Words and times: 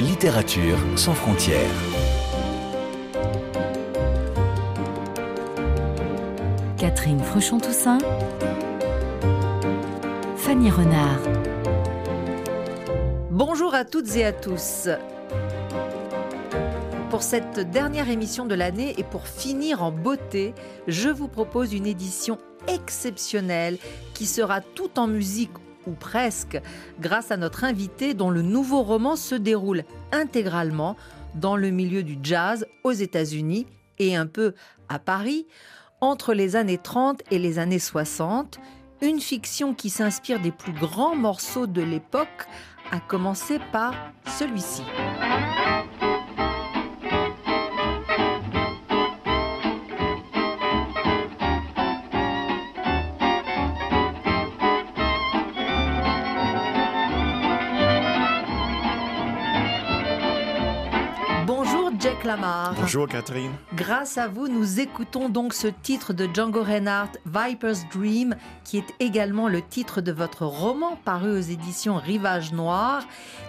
Littérature 0.00 0.78
sans 0.96 1.12
frontières. 1.12 1.60
Catherine 6.78 7.20
Fruchon-Toussaint. 7.22 7.98
Fanny 10.38 10.70
Renard. 10.70 11.20
Bonjour 13.30 13.74
à 13.74 13.84
toutes 13.84 14.16
et 14.16 14.24
à 14.24 14.32
tous. 14.32 14.88
Pour 17.10 17.22
cette 17.22 17.60
dernière 17.70 18.08
émission 18.08 18.46
de 18.46 18.54
l'année 18.54 18.94
et 18.96 19.04
pour 19.04 19.26
finir 19.26 19.82
en 19.82 19.92
beauté, 19.92 20.54
je 20.88 21.10
vous 21.10 21.28
propose 21.28 21.74
une 21.74 21.86
édition 21.86 22.38
exceptionnelle 22.68 23.76
qui 24.14 24.24
sera 24.24 24.62
tout 24.62 24.98
en 24.98 25.06
musique 25.06 25.52
ou 25.86 25.92
presque, 25.92 26.60
grâce 27.00 27.30
à 27.30 27.36
notre 27.36 27.64
invité 27.64 28.14
dont 28.14 28.30
le 28.30 28.42
nouveau 28.42 28.82
roman 28.82 29.16
se 29.16 29.34
déroule 29.34 29.84
intégralement 30.12 30.96
dans 31.34 31.56
le 31.56 31.70
milieu 31.70 32.02
du 32.02 32.18
jazz 32.22 32.66
aux 32.84 32.92
États-Unis 32.92 33.66
et 33.98 34.16
un 34.16 34.26
peu 34.26 34.54
à 34.88 34.98
Paris, 34.98 35.46
entre 36.00 36.32
les 36.32 36.56
années 36.56 36.78
30 36.78 37.22
et 37.30 37.38
les 37.38 37.58
années 37.58 37.78
60, 37.78 38.58
une 39.02 39.20
fiction 39.20 39.74
qui 39.74 39.90
s'inspire 39.90 40.40
des 40.40 40.50
plus 40.50 40.72
grands 40.72 41.14
morceaux 41.16 41.66
de 41.66 41.82
l'époque, 41.82 42.46
à 42.90 43.00
commencer 43.00 43.60
par 43.72 43.94
celui-ci. 44.26 44.82
Bonjour 62.76 63.08
Catherine. 63.08 63.50
Grâce 63.74 64.16
à 64.16 64.28
vous, 64.28 64.46
nous 64.46 64.78
écoutons 64.78 65.28
donc 65.28 65.52
ce 65.52 65.66
titre 65.66 66.12
de 66.12 66.28
Django 66.32 66.62
Reinhardt, 66.62 67.18
Viper's 67.26 67.84
Dream, 67.92 68.36
qui 68.62 68.78
est 68.78 68.94
également 69.00 69.48
le 69.48 69.62
titre 69.62 70.00
de 70.00 70.12
votre 70.12 70.46
roman 70.46 70.96
paru 71.04 71.32
aux 71.32 71.40
éditions 71.40 71.96
Rivage 71.96 72.52
Noir. 72.52 73.02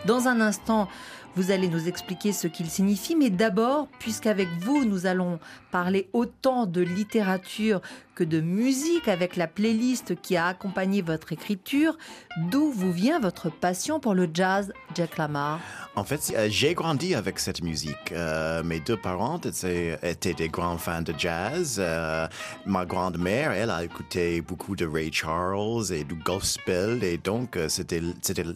Dans 0.06 0.28
un 0.28 0.42
instant, 0.42 0.88
vous 1.36 1.52
allez 1.52 1.68
nous 1.68 1.88
expliquer 1.88 2.34
ce 2.34 2.48
qu'il 2.48 2.70
signifie, 2.70 3.16
mais 3.16 3.30
d'abord, 3.30 3.88
puisqu'avec 4.00 4.48
vous, 4.60 4.86
nous 4.86 5.06
allons 5.06 5.40
parler 5.72 6.10
autant 6.14 6.66
de 6.66 6.82
littérature 6.82 7.82
que 8.16 8.24
de 8.24 8.42
musique 8.42 9.08
avec 9.08 9.38
la 9.38 9.48
playlist 9.48 10.22
qui 10.22 10.36
a 10.36 10.48
accompagné 10.48 11.02
votre 11.02 11.32
écriture, 11.32 11.98
d'où 12.50 12.72
vous 12.72 12.92
vient 12.92 13.20
votre 13.20 13.50
passion 13.50 14.00
pour 14.00 14.14
le 14.14 14.30
jazz, 14.34 14.74
Jack 14.94 15.18
Lamar? 15.18 15.60
En 15.96 16.04
fait, 16.04 16.34
euh, 16.36 16.48
j'ai 16.50 16.74
grandi 16.74 17.16
avec 17.16 17.40
cette 17.40 17.64
musique. 17.64 18.12
Euh, 18.12 18.64
mes 18.64 18.80
deux 18.80 18.98
parents 18.98 19.40
étaient, 19.40 20.34
des 20.34 20.50
grands 20.50 20.78
fans 20.78 21.02
de 21.02 21.14
jazz. 21.18 21.78
Euh, 21.80 22.28
ma 22.66 22.86
grand-mère, 22.86 23.52
elle 23.52 23.70
a 23.70 23.84
écouté 23.84 24.42
beaucoup 24.42 24.76
de 24.76 24.86
Ray 24.86 25.12
Charles 25.12 25.92
et 25.92 26.04
du 26.04 26.16
gospel, 26.16 27.04
et 27.04 27.18
donc 27.18 27.58
c'était 27.68 28.02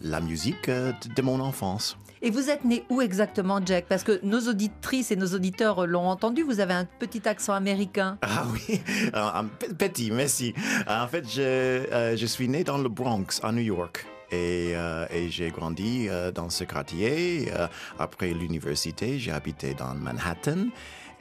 la 0.02 0.20
musique 0.20 0.70
de 0.70 1.22
mon 1.22 1.40
enfance. 1.40 1.98
Et 2.26 2.32
vous 2.32 2.50
êtes 2.50 2.66
né 2.66 2.84
où 2.90 3.02
exactement, 3.02 3.60
Jack? 3.64 3.86
Parce 3.88 4.04
que 4.04 4.20
nos 4.24 4.50
auditrices 4.50 5.12
et 5.12 5.16
nos 5.16 5.28
auditeurs 5.36 5.86
l'ont 5.86 6.08
entendu, 6.10 6.42
vous 6.42 6.60
avez 6.60 6.74
un 6.74 6.86
petit 6.86 7.28
accent 7.28 7.54
américain. 7.54 8.18
Ah 8.24 8.46
oui, 8.52 8.82
un 9.14 9.32
un 9.36 9.46
pe- 9.46 9.74
petit, 9.76 10.10
merci. 10.10 10.52
En 10.88 11.08
fait, 11.08 11.24
je, 11.30 11.42
euh, 11.42 12.18
je 12.18 12.26
suis 12.26 12.48
né 12.50 12.64
dans 12.64 12.80
le 12.80 12.90
Bronx, 12.90 13.40
à 13.44 13.52
New 13.52 13.62
York. 13.62 14.08
Et, 14.32 14.72
euh, 14.76 15.06
et 15.14 15.30
j'ai 15.30 15.52
grandi 15.52 16.08
euh, 16.10 16.32
dans 16.32 16.50
ce 16.50 16.64
quartier. 16.64 17.52
Euh, 17.56 17.68
après 18.00 18.32
l'université, 18.34 19.20
j'ai 19.20 19.32
habité 19.32 19.76
dans 19.76 19.94
Manhattan. 19.94 20.70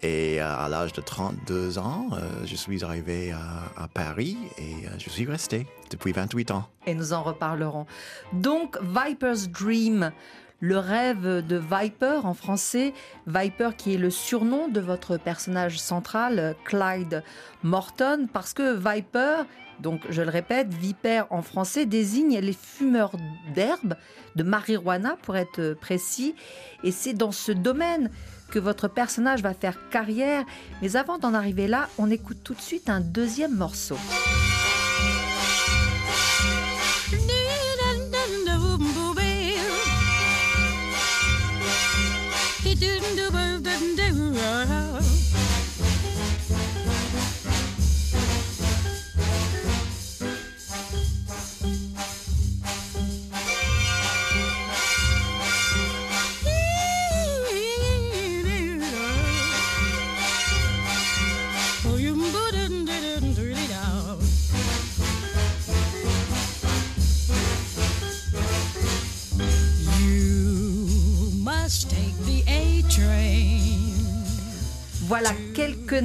Et 0.02 0.40
euh, 0.40 0.56
à 0.56 0.68
l'âge 0.70 0.94
de 0.94 1.02
32 1.02 1.78
ans, 1.78 2.08
euh, 2.14 2.18
je 2.46 2.56
suis 2.56 2.82
arrivé 2.82 3.32
à, 3.32 3.82
à 3.84 3.88
Paris 3.88 4.36
et 4.58 4.86
euh, 4.86 4.90
je 4.98 5.10
suis 5.10 5.26
resté 5.26 5.66
depuis 5.90 6.12
28 6.12 6.50
ans. 6.50 6.66
Et 6.86 6.94
nous 6.94 7.12
en 7.12 7.22
reparlerons. 7.22 7.86
Donc, 8.32 8.78
Viper's 8.82 9.48
Dream, 9.50 10.10
le 10.64 10.78
rêve 10.78 11.46
de 11.46 11.56
Viper 11.56 12.20
en 12.24 12.32
français. 12.32 12.94
Viper 13.26 13.76
qui 13.76 13.94
est 13.94 13.98
le 13.98 14.08
surnom 14.08 14.68
de 14.68 14.80
votre 14.80 15.18
personnage 15.18 15.78
central, 15.78 16.56
Clyde 16.64 17.22
Morton, 17.62 18.28
parce 18.32 18.54
que 18.54 18.74
Viper, 18.74 19.42
donc 19.80 20.00
je 20.08 20.22
le 20.22 20.30
répète, 20.30 20.72
vipère 20.72 21.26
en 21.28 21.42
français 21.42 21.84
désigne 21.84 22.38
les 22.38 22.54
fumeurs 22.54 23.12
d'herbe, 23.54 23.94
de 24.36 24.42
marijuana 24.42 25.18
pour 25.20 25.36
être 25.36 25.74
précis. 25.74 26.34
Et 26.82 26.92
c'est 26.92 27.12
dans 27.12 27.32
ce 27.32 27.52
domaine 27.52 28.10
que 28.50 28.58
votre 28.58 28.88
personnage 28.88 29.42
va 29.42 29.52
faire 29.52 29.90
carrière. 29.90 30.44
Mais 30.80 30.96
avant 30.96 31.18
d'en 31.18 31.34
arriver 31.34 31.68
là, 31.68 31.90
on 31.98 32.10
écoute 32.10 32.38
tout 32.42 32.54
de 32.54 32.62
suite 32.62 32.88
un 32.88 33.00
deuxième 33.00 33.54
morceau. 33.54 33.98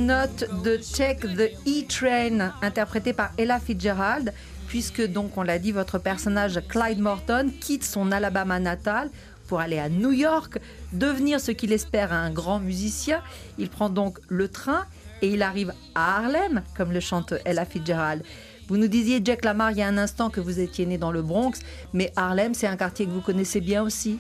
Notes 0.06 0.46
de 0.64 0.78
Check 0.78 1.22
the 1.22 1.52
E-Train 1.68 2.54
interprété 2.62 3.14
par 3.14 3.32
Ella 3.38 3.60
Fitzgerald, 3.60 4.34
puisque 4.68 5.06
donc 5.06 5.38
on 5.38 5.44
l'a 5.44 5.60
dit, 5.60 5.72
votre 5.72 6.00
personnage 6.00 6.62
Clyde 6.68 7.00
Morton 7.00 7.52
quitte 7.60 7.84
son 7.84 8.12
Alabama 8.12 8.60
natal 8.60 9.10
pour 9.48 9.60
aller 9.60 9.80
à 9.80 9.90
New 9.90 10.12
York, 10.12 10.60
devenir 10.94 11.40
ce 11.40 11.52
qu'il 11.52 11.74
espère 11.74 12.14
un 12.14 12.30
grand 12.30 12.60
musicien. 12.60 13.22
Il 13.58 13.70
prend 13.70 13.90
donc 13.90 14.20
le 14.28 14.48
train 14.48 14.86
et 15.22 15.30
il 15.30 15.42
arrive 15.42 15.74
à 15.96 16.18
Harlem, 16.18 16.62
comme 16.78 16.92
le 16.92 17.00
chante 17.00 17.34
Ella 17.46 17.66
Fitzgerald. 17.66 18.24
Vous 18.68 18.78
nous 18.78 18.88
disiez, 18.88 19.22
Jack 19.24 19.44
Lamar, 19.44 19.72
il 19.72 19.78
y 19.78 19.82
a 19.82 19.88
un 19.88 19.98
instant 19.98 20.30
que 20.30 20.40
vous 20.40 20.60
étiez 20.60 20.86
né 20.86 20.98
dans 20.98 21.12
le 21.12 21.24
Bronx, 21.24 21.60
mais 21.94 22.14
Harlem, 22.16 22.54
c'est 22.54 22.68
un 22.68 22.78
quartier 22.78 23.06
que 23.06 23.12
vous 23.12 23.22
connaissez 23.22 23.62
bien 23.62 23.82
aussi. 23.82 24.20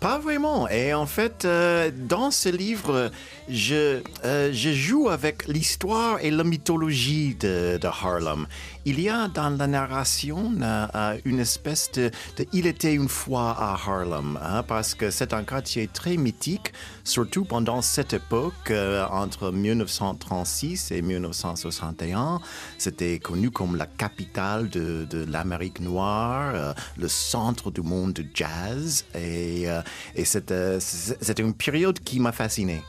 Pas 0.00 0.18
vraiment. 0.18 0.68
Et 0.68 0.94
en 0.94 1.06
fait, 1.06 1.44
euh, 1.44 1.90
dans 1.94 2.30
ce 2.30 2.48
livre, 2.48 3.10
je, 3.48 4.00
euh, 4.24 4.50
je 4.52 4.70
joue 4.72 5.08
avec 5.08 5.46
l'histoire 5.48 6.18
et 6.22 6.30
la 6.30 6.44
mythologie 6.44 7.34
de, 7.34 7.78
Harlem. 7.84 8.46
Il 8.84 9.00
y 9.00 9.08
a 9.08 9.28
dans 9.28 9.50
la 9.50 9.66
narration 9.66 10.52
euh, 10.60 11.18
une 11.24 11.40
espèce 11.40 11.90
de, 11.92 12.10
de 12.36 12.46
Il 12.52 12.66
était 12.66 12.94
une 12.94 13.08
fois 13.08 13.56
à 13.58 13.72
Harlem, 13.72 14.38
hein, 14.42 14.62
parce 14.62 14.94
que 14.94 15.10
c'est 15.10 15.32
un 15.32 15.44
quartier 15.44 15.88
très 15.88 16.16
mythique, 16.16 16.72
surtout 17.06 17.44
pendant 17.44 17.82
cette 17.82 18.12
époque, 18.12 18.70
euh, 18.70 19.06
entre 19.06 19.52
1936 19.52 20.90
et 20.90 21.02
1961. 21.02 22.40
C'était 22.78 23.20
connu 23.20 23.50
comme 23.50 23.76
la 23.76 23.86
capitale 23.86 24.68
de, 24.68 25.06
de 25.08 25.24
l'Amérique 25.24 25.80
noire, 25.80 26.52
euh, 26.54 26.74
le 26.98 27.08
centre 27.08 27.70
du 27.70 27.82
monde 27.82 28.12
du 28.12 28.28
jazz, 28.34 29.04
et, 29.14 29.70
euh, 29.70 29.80
et 30.14 30.24
c'était 30.24 31.42
une 31.42 31.54
période 31.54 32.00
qui 32.00 32.20
m'a 32.20 32.32
fasciné. 32.32 32.82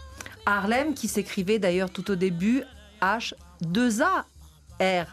Harlem, 0.45 0.93
qui 0.93 1.07
s'écrivait 1.07 1.59
d'ailleurs 1.59 1.91
tout 1.91 2.11
au 2.11 2.15
début 2.15 2.63
H2A-R. 3.01 5.05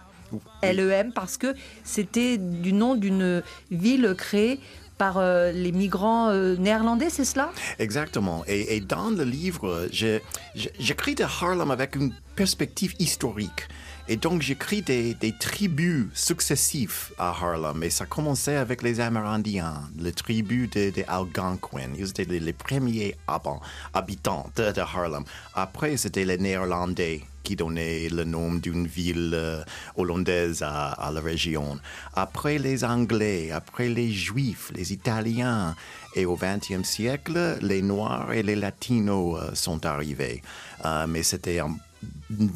LEM 0.62 1.12
parce 1.12 1.36
que 1.36 1.54
c'était 1.84 2.38
du 2.38 2.72
nom 2.72 2.96
d'une 2.96 3.42
ville 3.70 4.14
créée 4.16 4.58
par 4.98 5.18
euh, 5.18 5.52
les 5.52 5.72
migrants 5.72 6.28
euh, 6.30 6.56
néerlandais, 6.56 7.10
c'est 7.10 7.24
cela? 7.24 7.50
Exactement. 7.78 8.44
Et, 8.46 8.76
et 8.76 8.80
dans 8.80 9.10
le 9.10 9.24
livre, 9.24 9.88
j'écris 9.90 11.14
de 11.14 11.24
Harlem 11.24 11.70
avec 11.70 11.96
une 11.96 12.12
perspective 12.36 12.94
historique. 12.98 13.68
Et 14.06 14.16
donc 14.16 14.42
j'écris 14.42 14.82
des, 14.82 15.16
tribus 15.40 16.06
successifs 16.12 17.12
à 17.18 17.28
Harlem. 17.30 17.82
Et 17.82 17.90
ça 17.90 18.04
commençait 18.04 18.56
avec 18.56 18.82
les 18.82 19.00
Amérindiens, 19.00 19.88
les 19.98 20.12
tribus 20.12 20.68
des 20.70 20.92
de 20.92 21.04
Algonquin. 21.08 21.88
Ils 21.98 22.10
étaient 22.10 22.24
les, 22.24 22.52
premiers 22.52 23.16
habi- 23.26 23.60
habitants 23.94 24.50
de, 24.56 24.78
Harlem. 24.78 25.24
Après, 25.54 25.96
c'était 25.96 26.26
les 26.26 26.36
Néerlandais 26.36 27.22
qui 27.44 27.56
donnaient 27.56 28.08
le 28.10 28.24
nom 28.24 28.54
d'une 28.54 28.86
ville 28.86 29.32
euh, 29.34 29.62
hollandaise 29.96 30.62
à, 30.62 31.10
la 31.12 31.20
région. 31.20 31.78
Après 32.14 32.58
les 32.58 32.84
Anglais, 32.84 33.50
après 33.52 33.88
les 33.88 34.10
Juifs, 34.10 34.70
les 34.74 34.92
Italiens. 34.92 35.76
Et 36.16 36.26
au 36.26 36.36
XXe 36.36 36.88
siècle, 36.88 37.58
les 37.60 37.82
Noirs 37.82 38.32
et 38.32 38.42
les 38.42 38.56
Latinos 38.56 39.38
euh, 39.40 39.54
sont 39.54 39.84
arrivés. 39.84 40.42
Euh, 40.84 41.06
mais 41.06 41.22
c'était 41.22 41.60
en 41.60 41.76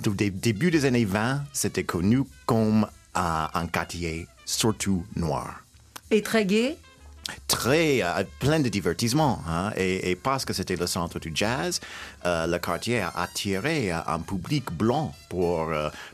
au 0.06 0.10
dé- 0.10 0.30
début 0.30 0.70
des 0.70 0.84
années 0.84 1.04
20, 1.04 1.44
c'était 1.52 1.84
connu 1.84 2.22
comme 2.46 2.86
un 3.14 3.66
quartier 3.66 4.26
surtout 4.44 5.04
noir. 5.16 5.62
Et 6.10 6.22
très 6.22 6.44
gai? 6.46 6.76
Très 7.46 8.02
euh, 8.02 8.24
plein 8.40 8.60
de 8.60 8.68
divertissement. 8.68 9.40
hein. 9.48 9.72
Et, 9.76 10.16
parce 10.16 10.44
que 10.44 10.52
c'était 10.52 10.76
le 10.76 10.86
centre 10.86 11.18
du 11.18 11.30
jazz, 11.34 11.80
euh, 12.24 12.46
le 12.46 12.58
quartier 12.58 13.00
a 13.00 13.12
attiré 13.16 13.92
euh, 13.92 13.98
un 14.06 14.20
public 14.20 14.70
blanc 14.72 15.14
pour, 15.28 15.70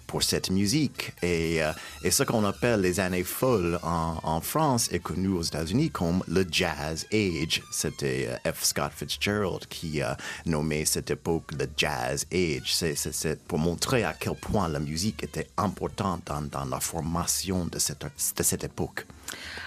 pour 0.06 0.22
cette 0.22 0.50
musique. 0.50 1.12
Et, 1.22 1.60
et 2.02 2.10
ce 2.10 2.22
qu'on 2.24 2.44
appelle 2.44 2.80
les 2.80 2.98
années 3.00 3.24
folles 3.24 3.78
en, 3.82 4.40
France 4.40 4.88
est 4.90 4.98
connu 4.98 5.28
aux 5.28 5.42
États-Unis 5.42 5.90
comme 5.90 6.22
le 6.26 6.44
Jazz 6.50 7.06
Age. 7.12 7.62
C'était 7.70 8.28
F. 8.44 8.64
Scott 8.64 8.90
Fitzgerald 8.94 9.66
qui 9.68 10.00
nommé 10.46 10.84
cette 10.84 11.10
époque 11.10 11.52
le 11.58 11.68
Jazz 11.76 12.26
Age. 12.32 12.74
C'est 12.74 13.42
pour 13.44 13.58
montrer 13.58 14.02
à 14.02 14.12
quel 14.12 14.34
point 14.34 14.68
la 14.68 14.80
musique 14.80 15.22
était 15.22 15.46
importante 15.56 16.22
dans, 16.26 16.42
dans 16.42 16.64
la 16.64 16.80
formation 16.80 17.66
de 17.66 17.78
cette, 17.78 18.02
de 18.02 18.42
cette 18.42 18.64
époque. 18.64 19.06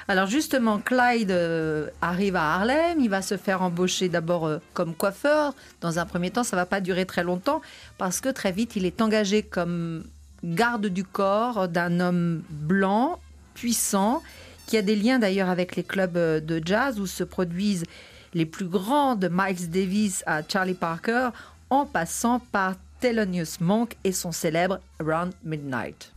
Alors 0.07 0.27
justement, 0.27 0.79
Clyde 0.79 1.31
euh, 1.31 1.89
arrive 2.01 2.35
à 2.35 2.55
Harlem, 2.55 2.99
il 2.99 3.09
va 3.09 3.21
se 3.21 3.37
faire 3.37 3.61
embaucher 3.61 4.09
d'abord 4.09 4.45
euh, 4.45 4.57
comme 4.73 4.93
coiffeur. 4.93 5.53
Dans 5.81 5.99
un 5.99 6.05
premier 6.05 6.31
temps, 6.31 6.43
ça 6.43 6.55
va 6.55 6.65
pas 6.65 6.81
durer 6.81 7.05
très 7.05 7.23
longtemps 7.23 7.61
parce 7.97 8.21
que 8.21 8.29
très 8.29 8.51
vite, 8.51 8.75
il 8.75 8.85
est 8.85 9.01
engagé 9.01 9.43
comme 9.43 10.03
garde 10.43 10.87
du 10.87 11.03
corps 11.03 11.67
d'un 11.67 11.99
homme 11.99 12.43
blanc, 12.49 13.19
puissant, 13.53 14.21
qui 14.65 14.77
a 14.77 14.81
des 14.81 14.95
liens 14.95 15.19
d'ailleurs 15.19 15.49
avec 15.49 15.75
les 15.75 15.83
clubs 15.83 16.17
euh, 16.17 16.39
de 16.39 16.61
jazz 16.63 16.99
où 16.99 17.07
se 17.07 17.23
produisent 17.23 17.85
les 18.33 18.45
plus 18.45 18.67
grands 18.67 19.15
de 19.15 19.29
Miles 19.31 19.69
Davis 19.69 20.23
à 20.27 20.41
Charlie 20.47 20.73
Parker, 20.73 21.29
en 21.69 21.85
passant 21.85 22.39
par 22.51 22.75
Thelonious 22.99 23.57
Monk 23.61 23.95
et 24.03 24.11
son 24.11 24.31
célèbre 24.31 24.79
Around 24.99 25.33
Midnight. 25.43 26.13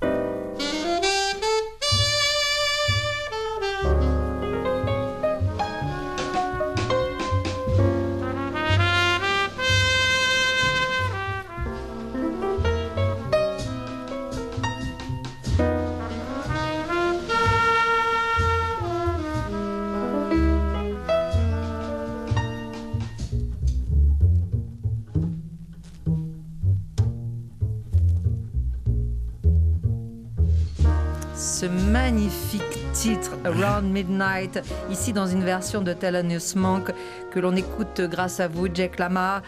Magnifique 32.10 32.92
titre 32.92 33.38
Around 33.44 33.88
Midnight, 33.92 34.60
ici 34.90 35.12
dans 35.12 35.28
une 35.28 35.44
version 35.44 35.80
de 35.80 35.92
Thelonious 35.92 36.56
Monk 36.56 36.90
que 37.30 37.38
l'on 37.38 37.54
écoute 37.54 38.00
grâce 38.00 38.40
à 38.40 38.48
vous, 38.48 38.66
Jack 38.74 38.98
Lamar, 38.98 39.42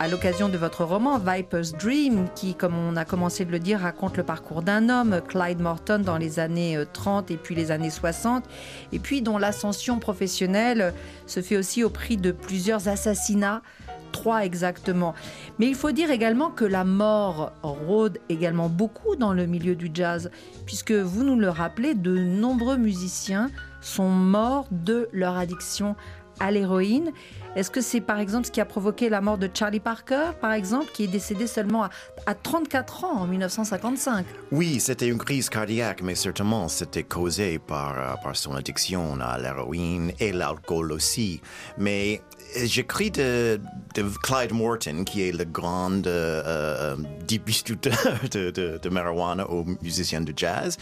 à 0.00 0.08
l'occasion 0.08 0.48
de 0.48 0.58
votre 0.58 0.82
roman 0.82 1.20
Viper's 1.20 1.74
Dream, 1.74 2.26
qui, 2.34 2.56
comme 2.56 2.76
on 2.76 2.96
a 2.96 3.04
commencé 3.04 3.44
de 3.44 3.52
le 3.52 3.60
dire, 3.60 3.78
raconte 3.78 4.16
le 4.16 4.24
parcours 4.24 4.62
d'un 4.62 4.88
homme, 4.88 5.20
Clyde 5.28 5.60
Morton, 5.60 6.00
dans 6.04 6.16
les 6.16 6.40
années 6.40 6.76
euh, 6.76 6.84
30 6.92 7.30
et 7.30 7.36
puis 7.36 7.54
les 7.54 7.70
années 7.70 7.90
60, 7.90 8.42
et 8.90 8.98
puis 8.98 9.22
dont 9.22 9.38
l'ascension 9.38 10.00
professionnelle 10.00 10.92
se 11.26 11.42
fait 11.42 11.56
aussi 11.56 11.84
au 11.84 11.90
prix 11.90 12.16
de 12.16 12.32
plusieurs 12.32 12.88
assassinats 12.88 13.62
trois 14.10 14.44
exactement. 14.44 15.14
Mais 15.58 15.66
il 15.66 15.74
faut 15.74 15.92
dire 15.92 16.10
également 16.10 16.50
que 16.50 16.64
la 16.64 16.84
mort 16.84 17.52
rôde 17.62 18.18
également 18.28 18.68
beaucoup 18.68 19.16
dans 19.16 19.32
le 19.32 19.46
milieu 19.46 19.76
du 19.76 19.90
jazz, 19.92 20.30
puisque 20.66 20.92
vous 20.92 21.24
nous 21.24 21.36
le 21.36 21.48
rappelez, 21.48 21.94
de 21.94 22.16
nombreux 22.16 22.76
musiciens 22.76 23.50
sont 23.80 24.08
morts 24.08 24.66
de 24.70 25.08
leur 25.12 25.36
addiction 25.36 25.96
à 26.40 26.50
l'héroïne. 26.50 27.12
Est-ce 27.56 27.70
que 27.70 27.80
c'est 27.80 28.00
par 28.00 28.20
exemple 28.20 28.46
ce 28.46 28.52
qui 28.52 28.60
a 28.60 28.64
provoqué 28.64 29.08
la 29.08 29.20
mort 29.20 29.38
de 29.38 29.48
Charlie 29.52 29.80
Parker, 29.80 30.30
par 30.40 30.52
exemple, 30.52 30.90
qui 30.92 31.04
est 31.04 31.08
décédé 31.08 31.46
seulement 31.46 31.84
à, 31.84 31.90
à 32.26 32.34
34 32.34 33.04
ans 33.04 33.22
en 33.22 33.26
1955 33.26 34.24
Oui, 34.52 34.78
c'était 34.80 35.08
une 35.08 35.18
crise 35.18 35.48
cardiaque, 35.48 36.02
mais 36.02 36.14
certainement 36.14 36.68
c'était 36.68 37.02
causé 37.02 37.58
par, 37.58 37.98
euh, 37.98 38.14
par 38.22 38.36
son 38.36 38.54
addiction 38.54 39.18
à 39.20 39.38
l'héroïne 39.38 40.12
et 40.20 40.32
l'alcool 40.32 40.92
aussi. 40.92 41.40
Mais 41.78 42.22
j'écris 42.56 43.10
de, 43.10 43.60
de 43.94 44.02
Clyde 44.22 44.52
Morton, 44.52 45.04
qui 45.04 45.22
est 45.22 45.32
le 45.32 45.44
grand 45.44 46.06
euh, 46.06 46.42
euh, 46.46 46.96
distributeur 47.26 47.96
de, 48.32 48.88
marijuana 48.88 49.48
aux 49.48 49.64
musiciens 49.82 50.20
de 50.20 50.32
jazz. 50.36 50.76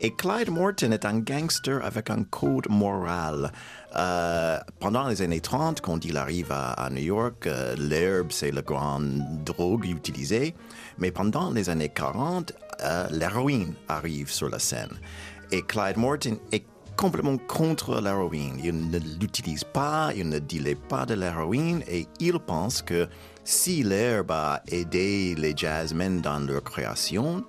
Et 0.00 0.12
Clyde 0.12 0.50
Morton 0.50 0.92
est 0.92 1.04
un 1.04 1.18
gangster 1.18 1.84
avec 1.84 2.10
un 2.10 2.22
code 2.24 2.68
moral. 2.68 3.52
Euh, 3.96 4.58
pendant 4.80 5.08
les 5.08 5.22
années 5.22 5.40
30, 5.40 5.80
quand 5.80 6.04
il 6.04 6.16
arrive 6.16 6.52
à, 6.52 6.88
New 6.90 7.02
York, 7.02 7.46
euh, 7.46 7.74
l'herbe, 7.76 8.28
c'est 8.30 8.50
la 8.50 8.62
grande 8.62 9.22
drogue 9.44 9.86
utilisée. 9.86 10.54
Mais 10.98 11.10
pendant 11.10 11.50
les 11.50 11.70
années 11.70 11.88
40, 11.88 12.52
euh, 12.80 13.06
l'héroïne 13.10 13.74
arrive 13.88 14.30
sur 14.30 14.48
la 14.48 14.58
scène. 14.58 14.90
Et 15.50 15.62
Clyde 15.62 15.96
Morton 15.96 16.38
est 16.52 16.64
complètement 16.98 17.38
contre 17.38 18.00
l'héroïne. 18.00 18.58
Il 18.62 18.90
ne 18.90 18.98
l'utilise 18.98 19.62
pas, 19.62 20.10
il 20.16 20.28
ne 20.28 20.40
dilait 20.40 20.74
pas 20.74 21.06
de 21.06 21.14
l'héroïne 21.14 21.82
et 21.88 22.08
il 22.18 22.40
pense 22.40 22.82
que 22.82 23.08
si 23.44 23.84
l'herbe 23.84 24.32
a 24.32 24.60
aidé 24.66 25.36
les 25.36 25.56
jazzmen 25.56 26.20
dans 26.20 26.40
leur 26.40 26.64
création, 26.64 27.44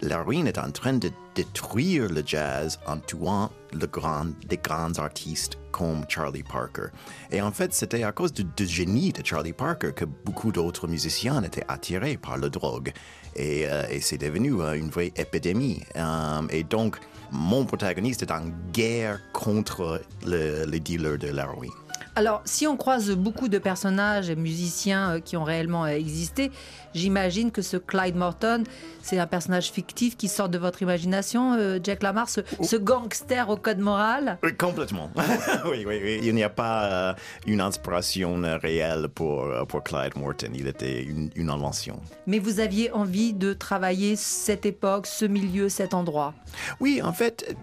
l'héroïne 0.00 0.46
est 0.46 0.56
en 0.56 0.70
train 0.70 0.94
de 0.94 1.10
détruire 1.34 2.08
le 2.08 2.22
jazz 2.24 2.78
en 2.86 2.96
tuant 2.96 3.50
le 3.74 3.86
grands 3.86 4.98
artistes 4.98 5.58
comme 5.72 6.06
Charlie 6.08 6.42
Parker. 6.42 6.88
Et 7.30 7.42
en 7.42 7.52
fait, 7.52 7.74
c'était 7.74 8.02
à 8.02 8.12
cause 8.12 8.32
du, 8.32 8.66
génie 8.66 9.12
de 9.12 9.22
Charlie 9.22 9.52
Parker 9.52 9.92
que 9.94 10.06
beaucoup 10.06 10.52
d'autres 10.52 10.88
musiciens 10.88 11.42
étaient 11.42 11.66
attirés 11.68 12.16
par 12.16 12.38
la 12.38 12.48
drogue. 12.48 12.92
Et, 13.34 13.68
euh, 13.68 13.82
c'est 14.00 14.16
devenu 14.16 14.62
euh, 14.62 14.72
une 14.72 14.88
vraie 14.88 15.12
épidémie. 15.16 15.82
Euh, 15.96 16.40
et 16.48 16.64
donc, 16.64 16.98
mon 17.32 17.64
protagoniste 17.64 18.22
est 18.22 18.30
en 18.30 18.42
guerre 18.72 19.20
contre 19.32 20.00
le- 20.26 20.64
les 20.66 20.80
dealers 20.80 21.18
de 21.18 21.28
l'héroïne. 21.28 21.70
Alors, 22.18 22.40
si 22.46 22.66
on 22.66 22.78
croise 22.78 23.10
beaucoup 23.10 23.48
de 23.48 23.58
personnages 23.58 24.30
et 24.30 24.36
musiciens 24.36 25.16
euh, 25.16 25.20
qui 25.20 25.36
ont 25.36 25.44
réellement 25.44 25.84
euh, 25.84 25.88
existé, 25.88 26.50
j'imagine 26.94 27.50
que 27.50 27.60
ce 27.60 27.76
Clyde 27.76 28.16
Morton, 28.16 28.64
c'est 29.02 29.18
un 29.18 29.26
personnage 29.26 29.70
fictif 29.70 30.16
qui 30.16 30.28
sort 30.28 30.48
de 30.48 30.56
votre 30.56 30.80
imagination, 30.80 31.52
euh, 31.52 31.78
Jack 31.82 32.02
Lamar, 32.02 32.30
ce, 32.30 32.40
ce 32.62 32.76
gangster 32.76 33.50
au 33.50 33.58
code 33.58 33.80
moral? 33.80 34.38
Oui, 34.42 34.56
complètement. 34.56 35.10
oui, 35.66 35.84
oui, 35.86 36.00
oui. 36.02 36.20
Il 36.22 36.34
n'y 36.34 36.42
a 36.42 36.48
pas 36.48 37.16
une 37.46 37.60
inspiration 37.60 38.40
réelle 38.62 39.08
pour, 39.14 39.46
pour 39.68 39.84
Clyde 39.84 40.16
Morton. 40.16 40.52
Il 40.54 40.68
était 40.68 41.02
une, 41.02 41.28
une 41.36 41.50
invention. 41.50 42.00
Mais 42.26 42.38
vous 42.38 42.60
aviez 42.60 42.90
envie 42.92 43.34
de 43.34 43.52
travailler 43.52 44.16
cette 44.16 44.64
époque, 44.64 45.06
ce 45.06 45.26
milieu, 45.26 45.68
cet 45.68 45.92
endroit? 45.92 46.32
Oui, 46.80 47.02
en 47.04 47.12
fait, 47.12 47.54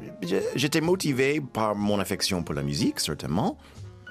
j'étais 0.55 0.81
motivé 0.81 1.41
par 1.41 1.74
mon 1.74 2.00
affection 2.00 2.43
pour 2.43 2.53
la 2.53 2.62
musique, 2.62 3.00
certainement, 3.00 3.57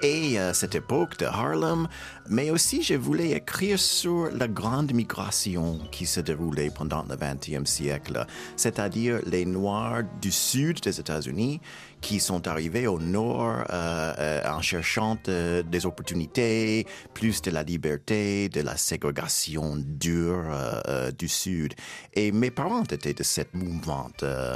et 0.03 0.37
euh, 0.37 0.53
cette 0.53 0.75
époque 0.75 1.17
de 1.17 1.25
Harlem, 1.25 1.87
mais 2.29 2.51
aussi 2.51 2.83
je 2.83 2.93
voulais 2.93 3.31
écrire 3.31 3.79
sur 3.79 4.29
la 4.31 4.47
grande 4.47 4.93
migration 4.93 5.79
qui 5.91 6.05
se 6.05 6.19
déroulait 6.19 6.69
pendant 6.69 7.03
le 7.09 7.15
20e 7.15 7.65
siècle, 7.65 8.25
c'est-à-dire 8.57 9.19
les 9.25 9.45
Noirs 9.45 10.03
du 10.21 10.31
sud 10.31 10.81
des 10.81 10.99
États-Unis 10.99 11.61
qui 12.03 12.19
sont 12.19 12.49
arrivés 12.49 12.85
au 12.85 12.99
nord 12.99 13.63
euh, 13.69 14.13
euh, 14.19 14.41
en 14.45 14.61
cherchant 14.61 15.17
euh, 15.29 15.63
des 15.63 15.85
opportunités, 15.85 16.85
plus 17.13 17.41
de 17.41 17.49
la 17.49 17.63
liberté, 17.63 18.49
de 18.49 18.59
la 18.59 18.75
ségrégation 18.75 19.77
dure 19.77 20.43
euh, 20.49 20.81
euh, 20.89 21.11
du 21.11 21.29
sud. 21.29 21.73
Et 22.13 22.33
mes 22.33 22.51
parents 22.51 22.83
étaient 22.83 23.13
de 23.13 23.23
cette 23.23 23.53
mouvement. 23.53 24.09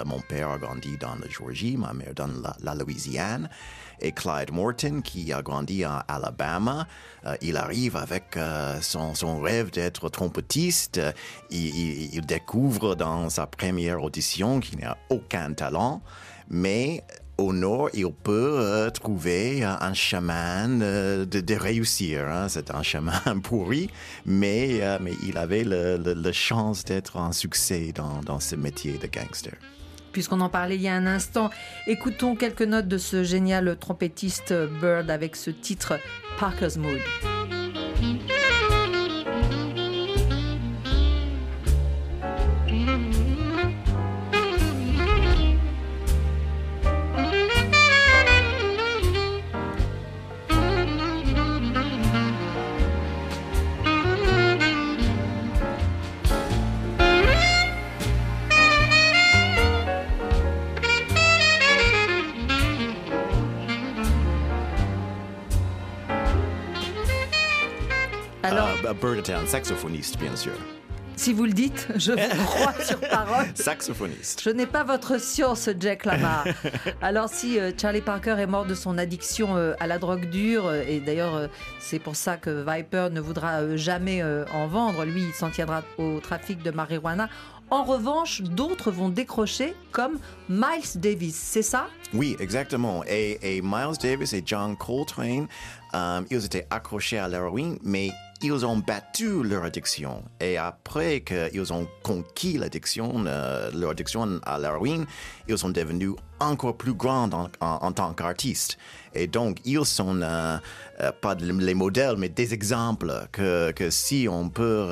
Mon 0.06 0.20
père 0.20 0.50
a 0.50 0.58
grandi 0.58 0.98
dans 0.98 1.16
la 1.16 1.30
Géorgie, 1.30 1.78
ma 1.78 1.94
mère 1.94 2.14
dans 2.14 2.30
la 2.62 2.76
Louisiane. 2.76 3.50
Et 4.02 4.12
Clyde 4.12 4.52
Morton, 4.52 5.02
qui 5.04 5.34
a 5.34 5.42
grandi 5.42 5.86
en 5.86 6.00
Alabama, 6.08 6.88
euh, 7.26 7.36
il 7.42 7.58
arrive 7.58 7.96
avec 7.96 8.38
euh, 8.38 8.80
son, 8.82 9.42
rêve 9.42 9.72
d'être 9.72 10.10
trompettiste. 10.10 11.02
Il, 11.50 12.14
il, 12.14 12.26
découvre 12.26 12.96
dans 12.96 13.30
sa 13.30 13.48
première 13.48 14.04
audition 14.04 14.60
qu'il 14.60 14.80
n'a 14.80 14.98
aucun 15.10 15.54
talent, 15.54 16.02
mais 16.50 17.04
au 17.38 17.54
nord, 17.54 17.90
il 17.94 18.12
peut 18.12 18.58
euh, 18.60 18.90
trouver 18.90 19.64
un 19.64 19.94
chemin 19.94 20.68
de, 20.70 21.56
réussir. 21.56 22.28
Hein. 22.28 22.50
C'est 22.50 22.72
un 22.72 22.84
chemin 22.84 23.22
pourri, 23.44 23.90
mais, 24.26 24.82
mais 25.02 25.14
il 25.26 25.38
avait 25.38 25.64
le 25.66 26.32
chance 26.32 26.84
d'être 26.84 27.18
un 27.18 27.32
succès 27.32 27.92
dans, 27.94 28.22
dans 28.22 28.40
ce 28.40 28.56
métier 28.56 28.98
de 28.98 29.08
gangster. 29.08 29.58
Puisqu'on 30.12 30.42
en 30.42 30.50
parlait 30.50 30.76
il 30.76 30.82
y 30.82 30.88
a 30.88 30.96
un 30.96 31.06
instant, 31.06 31.50
écoutons 31.88 32.36
quelques 32.36 32.62
notes 32.64 32.88
de 32.88 32.98
ce 32.98 33.24
génial 33.24 33.78
trompettiste 33.80 34.54
Bird 34.82 35.10
avec 35.10 35.36
ce 35.36 35.52
titre 35.52 36.00
Parker's 36.40 36.78
Mood. 36.78 37.00
Alors, 68.88 69.02
Bird 69.02 69.18
était 69.18 69.34
un 69.34 69.46
saxophoniste, 69.46 70.18
bien 70.18 70.34
sûr. 70.34 70.54
Si 71.18 71.34
vous 71.34 71.44
le 71.44 71.52
dites, 71.52 71.90
je 71.98 72.14
vous 72.14 72.46
crois 72.46 72.74
sur 72.80 72.98
parole. 73.02 73.48
Saxophoniste. 73.54 74.42
Je 74.42 74.50
n'ai 74.50 74.66
pas 74.66 74.86
votre 74.86 75.20
science, 75.20 75.68
Jack 75.78 76.06
Lamar. 76.06 76.46
Alors 77.02 77.28
si 77.28 77.60
euh, 77.60 77.74
Charlie 77.78 78.00
Parker 78.00 78.38
est 78.40 78.48
mort 78.48 78.66
de 78.66 78.76
son 78.76 78.98
addiction 78.98 79.58
euh, 79.58 79.74
à 79.82 79.88
la 79.88 79.98
drogue 79.98 80.30
dure, 80.30 80.68
euh, 80.68 80.84
et 80.88 81.02
d'ailleurs 81.02 81.50
c'est 81.80 82.00
pour 82.00 82.16
ça 82.16 82.38
que 82.38 82.64
Viper 82.66 83.10
ne 83.12 83.20
voudra 83.20 83.76
jamais 83.76 84.24
en 84.24 84.68
vendre, 84.68 85.04
lui 85.04 85.24
il 85.24 85.34
s'en 85.34 85.50
tiendra 85.50 85.84
au 85.98 86.22
trafic 86.22 86.64
de 86.64 86.72
marijuana. 86.72 87.28
En 87.70 87.84
revanche, 87.84 88.42
d'autres 88.42 88.92
vont 88.92 89.10
décrocher 89.10 89.74
comme 89.92 90.20
Miles 90.48 90.96
Davis, 90.96 91.36
c'est 91.36 91.62
ça? 91.62 91.88
Oui, 92.14 92.38
exactement. 92.40 93.04
Et, 93.06 93.58
et, 93.58 93.62
Miles 93.62 93.98
Davis 94.02 94.32
et 94.32 94.42
John 94.46 94.78
Coltrane, 94.78 95.48
ils 96.32 96.46
étaient 96.46 96.66
accrochés 96.70 97.18
à 97.18 97.28
l'héroïne, 97.28 97.78
mais 97.84 98.12
ils 98.42 98.66
ont 98.66 98.78
battu 98.78 99.44
leur 99.44 99.64
addiction. 99.64 100.24
Et 100.40 100.58
après 100.58 101.22
qu'ils 101.22 101.74
ont 101.74 101.88
conquis 102.04 102.58
l'addiction, 102.58 103.24
euh, 103.26 103.72
leur 103.74 103.92
addiction 103.92 104.40
à 104.46 104.60
l'héroïne, 104.60 105.06
ils 105.48 105.58
sont 105.58 105.70
devenus 105.70 106.12
encore 106.40 106.78
plus 106.78 106.94
grands 106.94 107.30
en, 107.60 107.92
tant 107.92 108.14
qu'artistes. 108.14 108.78
Et 109.14 109.28
donc, 109.28 109.58
ils 109.66 109.86
sont 109.86 110.22
euh, 110.22 110.58
euh, 111.02 111.12
pas 111.12 111.36
les 111.36 111.74
modèles, 111.74 112.16
mais 112.18 112.30
des 112.30 112.54
exemples 112.54 113.28
que, 113.32 113.74
si 113.90 114.28
on 114.30 114.50
peut 114.50 114.90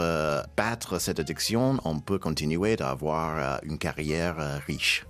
battre 0.58 1.00
cette 1.00 1.20
addiction, 1.20 1.78
on 1.86 2.00
peut 2.00 2.18
continuer 2.18 2.75
d'avoir 2.75 3.60
une 3.64 3.78
carrière 3.78 4.62
riche. 4.66 5.06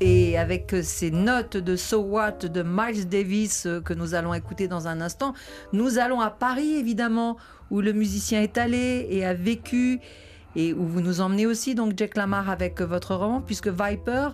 Et 0.00 0.38
avec 0.38 0.74
ces 0.82 1.10
notes 1.10 1.56
de 1.56 1.74
So 1.74 2.00
What 2.00 2.46
de 2.48 2.62
Miles 2.62 3.08
Davis 3.08 3.66
que 3.84 3.94
nous 3.94 4.14
allons 4.14 4.32
écouter 4.32 4.68
dans 4.68 4.86
un 4.86 5.00
instant, 5.00 5.34
nous 5.72 5.98
allons 5.98 6.20
à 6.20 6.30
Paris 6.30 6.74
évidemment, 6.76 7.36
où 7.70 7.80
le 7.80 7.92
musicien 7.92 8.40
est 8.40 8.58
allé 8.58 9.08
et 9.10 9.26
a 9.26 9.34
vécu, 9.34 10.00
et 10.54 10.72
où 10.72 10.86
vous 10.86 11.00
nous 11.00 11.20
emmenez 11.20 11.46
aussi, 11.46 11.74
donc 11.74 11.94
Jack 11.96 12.16
Lamar 12.16 12.48
avec 12.48 12.80
votre 12.80 13.14
roman, 13.14 13.40
puisque 13.40 13.68
Viper 13.68 14.30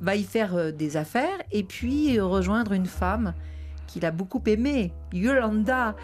va 0.00 0.16
y 0.16 0.22
faire 0.22 0.72
des 0.72 0.96
affaires 0.96 1.38
et 1.50 1.64
puis 1.64 2.18
rejoindre 2.20 2.72
une 2.72 2.86
femme 2.86 3.34
qu'il 3.86 4.06
a 4.06 4.10
beaucoup 4.10 4.42
aimée, 4.46 4.92
Yolanda. 5.12 5.96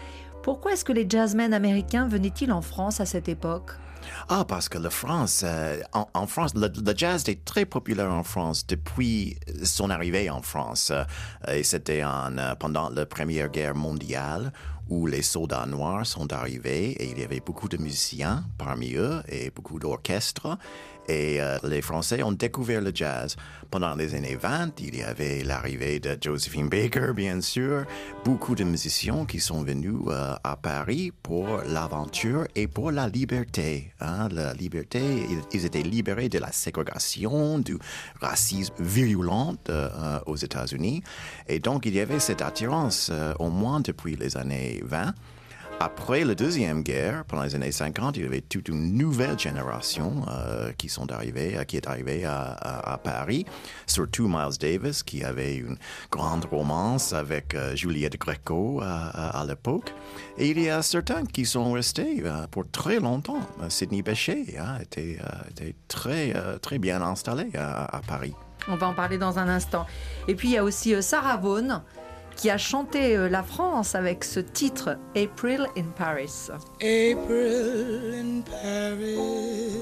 Pourquoi 0.43 0.73
est-ce 0.73 0.85
que 0.85 0.93
les 0.93 1.05
jazzmen 1.09 1.53
américains 1.53 2.07
venaient-ils 2.07 2.51
en 2.51 2.61
France 2.61 2.99
à 2.99 3.05
cette 3.05 3.29
époque? 3.29 3.71
Ah, 4.27 4.45
parce 4.47 4.69
que 4.69 4.77
la 4.77 4.89
France, 4.89 5.41
euh, 5.45 5.79
en, 5.93 6.27
France, 6.27 6.53
le, 6.55 6.67
le, 6.67 6.93
jazz 6.95 7.27
est 7.27 7.43
très 7.45 7.65
populaire 7.65 8.11
en 8.11 8.23
France 8.23 8.65
depuis 8.67 9.37
son 9.63 9.89
arrivée 9.89 10.29
en 10.29 10.41
France. 10.41 10.91
Euh, 10.91 11.03
et 11.53 11.63
c'était 11.63 12.01
euh, 12.03 12.55
pendant 12.55 12.89
la 12.89 13.05
Première 13.05 13.49
Guerre 13.49 13.75
mondiale 13.75 14.51
où 14.89 15.05
les 15.05 15.21
soldats 15.21 15.65
noirs 15.67 16.05
sont 16.05 16.33
arrivés 16.33 16.91
et 16.91 17.11
il 17.11 17.19
y 17.19 17.23
avait 17.23 17.41
beaucoup 17.41 17.69
de 17.69 17.77
musiciens 17.77 18.43
parmi 18.57 18.95
eux 18.95 19.21
et 19.27 19.51
beaucoup 19.51 19.79
d'orchestres. 19.79 20.57
Et 21.09 21.41
euh, 21.41 21.57
les 21.63 21.81
Français 21.81 22.21
ont 22.21 22.31
découvert 22.31 22.81
le 22.81 22.91
jazz. 22.93 23.35
Pendant 23.71 23.95
les 23.95 24.13
années 24.13 24.35
20, 24.35 24.79
il 24.79 24.95
y 24.95 25.01
avait 25.01 25.43
l'arrivée 25.43 25.99
de 25.99 26.15
Josephine 26.21 26.69
Baker, 26.69 27.13
bien 27.15 27.41
sûr, 27.41 27.85
beaucoup 28.23 28.53
de 28.53 28.63
musiciens 28.63 29.25
qui 29.25 29.39
sont 29.39 29.63
venus 29.63 29.95
euh, 30.07 30.35
à 30.43 30.55
Paris 30.55 31.11
pour 31.23 31.47
l'aventure 31.67 32.45
et 32.55 32.67
pour 32.67 32.91
la 32.91 33.07
liberté. 33.07 33.91
Hein? 33.99 34.29
La 34.31 34.53
liberté, 34.53 35.01
ils, 35.51 35.65
étaient 35.65 35.81
libérés 35.81 36.29
de 36.29 36.37
la 36.37 36.51
ségrégation, 36.51 37.57
du 37.57 37.79
racisme 38.21 38.75
virulent 38.79 39.55
euh, 39.69 40.19
aux 40.27 40.35
États-Unis. 40.35 41.01
Et 41.47 41.57
donc, 41.57 41.87
il 41.87 41.95
y 41.95 41.99
avait 42.01 42.19
cette 42.19 42.43
attirance, 42.43 43.11
au 43.39 43.49
moins 43.49 43.79
depuis 43.79 44.15
les 44.15 44.37
années 44.37 44.81
20. 44.85 45.15
Après 45.81 46.25
la 46.25 46.35
Deuxième 46.35 46.83
Guerre, 46.83 47.23
pendant 47.23 47.43
les 47.43 47.55
années 47.55 47.71
50, 47.71 48.17
il 48.17 48.23
y 48.23 48.25
avait 48.25 48.41
toute 48.41 48.67
une 48.67 48.97
nouvelle 48.97 49.39
génération 49.39 50.25
euh, 50.27 50.73
qui, 50.73 50.89
sont 50.89 51.09
arrivés, 51.09 51.57
qui 51.69 51.77
est 51.77 51.87
arrivée 51.87 52.25
à, 52.25 52.99
Paris, 53.01 53.45
surtout 53.87 54.27
Miles 54.27 54.57
Davis, 54.59 55.03
qui 55.03 55.23
avait 55.23 55.55
une 55.55 55.77
grande 56.11 56.43
romance 56.43 57.13
avec 57.13 57.55
euh, 57.55 57.77
Juliette 57.77 58.19
Greco 58.19 58.81
à, 58.83 59.39
à 59.39 59.45
l'époque. 59.45 59.93
Et 60.37 60.49
il 60.49 60.59
y 60.61 60.69
a 60.69 60.81
certains 60.81 61.23
qui 61.23 61.45
sont 61.45 61.71
restés 61.71 62.23
euh, 62.25 62.45
pour 62.51 62.69
très 62.69 62.99
longtemps. 62.99 63.39
Sidney 63.69 64.01
Bechet 64.01 64.57
hein, 64.59 64.79
était, 64.81 65.17
était, 65.49 65.75
très, 65.87 66.33
très 66.59 66.77
bien 66.77 67.01
installé 67.01 67.51
à, 67.55 68.01
Paris. 68.05 68.33
On 68.67 68.75
va 68.75 68.89
en 68.89 68.93
parler 68.93 69.17
dans 69.17 69.39
un 69.39 69.47
instant. 69.47 69.85
Et 70.27 70.35
puis 70.35 70.49
il 70.49 70.53
y 70.55 70.57
a 70.57 70.63
aussi 70.65 71.01
Sarah 71.01 71.37
Vaughan 71.37 71.83
qui 72.39 72.49
a 72.49 72.57
chanté 72.57 73.17
la 73.29 73.43
France 73.43 73.95
avec 73.95 74.23
ce 74.23 74.39
titre 74.39 74.97
April 75.13 75.67
in 75.75 75.89
Paris. 75.97 76.47
April 76.79 78.13
in 78.15 78.41
Paris, 78.43 79.75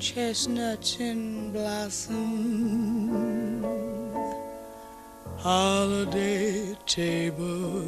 chestnuts 0.00 0.98
in 0.98 1.50
blossom, 1.52 3.12
holiday 5.44 6.74
tables 6.86 7.78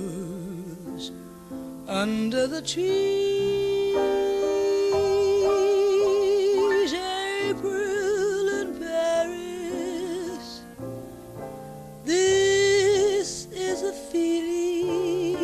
under 1.88 2.46
the 2.46 2.60
trees. 2.60 4.29
This 12.10 13.46
is 13.52 13.84
a 13.84 13.92
feeling 13.92 15.38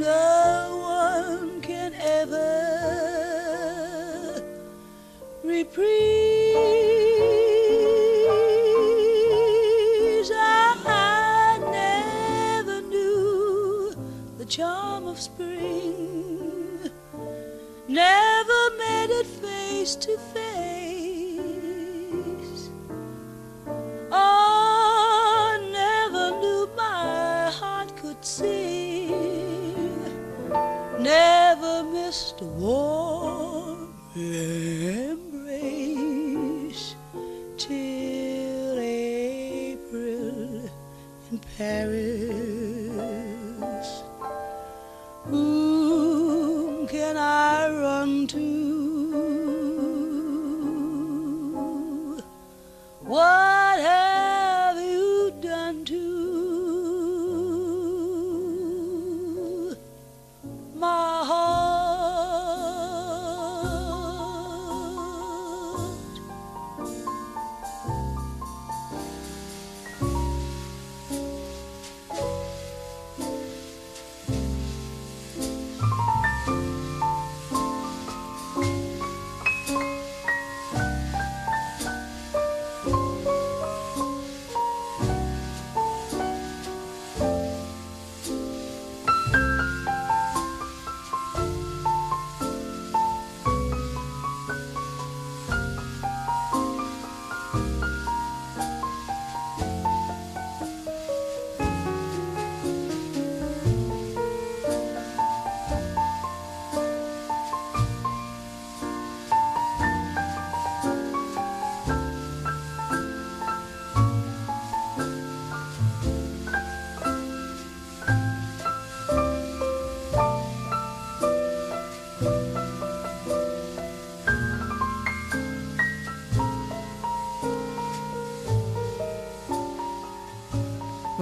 no 0.00 0.78
one 0.80 1.60
can 1.60 1.92
ever 1.92 2.52
reprise. 5.44 5.82
I, 10.34 11.58
never 11.70 12.80
knew 12.88 13.94
the 14.38 14.46
charm 14.46 15.06
of 15.06 15.20
spring, 15.20 16.90
never 17.88 18.70
met 18.78 19.10
it 19.10 19.26
face 19.26 19.96
to 19.96 20.16
face. 20.16 20.41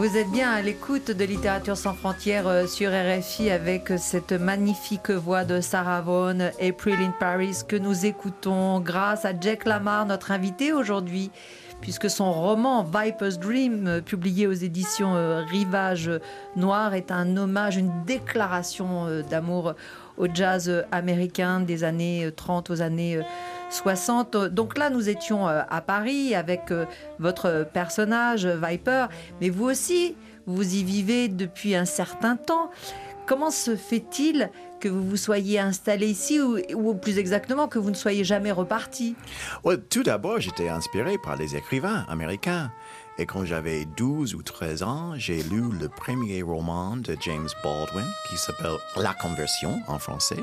Vous 0.00 0.16
êtes 0.16 0.30
bien 0.30 0.50
à 0.50 0.62
l'écoute 0.62 1.10
de 1.10 1.24
Littérature 1.26 1.76
sans 1.76 1.92
frontières 1.92 2.48
euh, 2.48 2.66
sur 2.66 2.90
RFI 2.90 3.50
avec 3.50 3.92
cette 3.98 4.32
magnifique 4.32 5.10
voix 5.10 5.44
de 5.44 5.60
Sarah 5.60 6.00
Vaughan, 6.00 6.52
April 6.58 6.94
in 7.02 7.12
Paris, 7.20 7.58
que 7.68 7.76
nous 7.76 8.06
écoutons 8.06 8.80
grâce 8.80 9.26
à 9.26 9.38
Jack 9.38 9.66
Lamar, 9.66 10.06
notre 10.06 10.30
invité 10.30 10.72
aujourd'hui, 10.72 11.30
puisque 11.82 12.08
son 12.08 12.32
roman 12.32 12.82
Viper's 12.82 13.38
Dream, 13.38 13.86
euh, 13.86 14.00
publié 14.00 14.46
aux 14.46 14.54
éditions 14.54 15.16
euh, 15.16 15.42
Rivage 15.44 16.10
Noir, 16.56 16.94
est 16.94 17.10
un 17.10 17.36
hommage, 17.36 17.76
une 17.76 17.92
déclaration 18.06 19.20
d'amour 19.28 19.74
au 20.16 20.28
jazz 20.32 20.86
américain 20.92 21.60
des 21.60 21.84
années 21.84 22.30
30 22.34 22.70
aux 22.70 22.80
années 22.80 23.20
60. 23.70 24.36
Donc 24.36 24.76
là, 24.76 24.90
nous 24.90 25.08
étions 25.08 25.48
euh, 25.48 25.62
à 25.68 25.80
Paris 25.80 26.34
avec 26.34 26.70
euh, 26.70 26.84
votre 27.18 27.66
personnage, 27.72 28.46
Viper, 28.46 29.06
mais 29.40 29.48
vous 29.48 29.64
aussi, 29.64 30.16
vous 30.46 30.74
y 30.74 30.84
vivez 30.84 31.28
depuis 31.28 31.74
un 31.74 31.84
certain 31.84 32.36
temps. 32.36 32.70
Comment 33.26 33.50
se 33.50 33.76
fait-il 33.76 34.50
que 34.80 34.88
vous 34.88 35.08
vous 35.08 35.16
soyez 35.16 35.60
installé 35.60 36.08
ici 36.08 36.40
ou, 36.40 36.94
plus 36.94 37.18
exactement 37.18 37.68
que 37.68 37.78
vous 37.78 37.90
ne 37.90 37.94
soyez 37.94 38.24
jamais 38.24 38.50
reparti? 38.50 39.14
Tout 39.90 40.02
d'abord, 40.02 40.40
j'étais 40.40 40.68
inspiré 40.68 41.16
par 41.18 41.36
les 41.36 41.54
écrivains 41.54 42.04
américains. 42.08 42.72
Et 43.18 43.26
quand 43.26 43.44
j'avais 43.44 43.84
12 43.84 44.34
ou 44.34 44.42
13 44.42 44.82
ans, 44.82 45.12
j'ai 45.14 45.42
lu 45.42 45.62
le 45.78 45.88
premier 45.88 46.42
roman 46.42 46.96
de 46.96 47.16
James 47.20 47.48
Baldwin 47.62 48.06
qui 48.28 48.38
s'appelle 48.38 48.78
La 48.96 49.12
Conversion 49.12 49.80
en 49.86 49.98
français. 49.98 50.42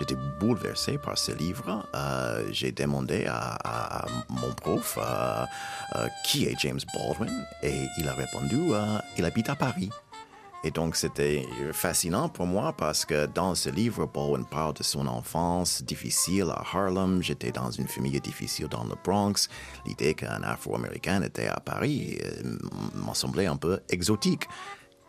J'étais 0.00 0.16
bouleversé 0.40 0.96
par 0.96 1.18
ce 1.18 1.30
livre. 1.30 1.86
Euh, 1.94 2.48
j'ai 2.52 2.72
demandé 2.72 3.26
à, 3.28 4.06
mon 4.30 4.50
prof 4.54 4.98
euh, 4.98 5.44
euh, 5.94 6.08
qui 6.24 6.46
est 6.46 6.58
James 6.60 6.80
Baldwin 6.94 7.46
et 7.62 7.84
il 7.98 8.08
a 8.08 8.14
répondu 8.14 8.70
il 9.18 9.24
habite 9.26 9.50
à 9.50 9.56
Paris. 9.56 9.90
Et 10.64 10.70
donc 10.70 10.96
c'était 10.96 11.44
fascinant 11.72 12.30
pour 12.30 12.46
moi 12.46 12.72
parce 12.72 13.04
que 13.04 13.26
dans 13.26 13.54
ce 13.54 13.68
livre, 13.68 14.06
Baldwin 14.06 14.46
parle 14.46 14.72
de 14.72 14.82
son 14.82 15.06
enfance 15.06 15.82
difficile 15.82 16.46
à 16.48 16.64
Harlem. 16.72 17.22
J'étais 17.22 17.52
dans 17.52 17.70
une 17.70 17.86
famille 17.86 18.18
difficile 18.22 18.68
dans 18.68 18.84
le 18.84 18.94
Bronx. 19.04 19.50
L'idée 19.84 20.14
qu'un 20.14 20.42
Afro-Américain 20.42 21.20
était 21.20 21.48
à 21.48 21.60
Paris 21.60 22.18
m'a 22.94 23.12
semblé 23.12 23.44
un 23.44 23.56
peu 23.56 23.80
exotique. 23.90 24.46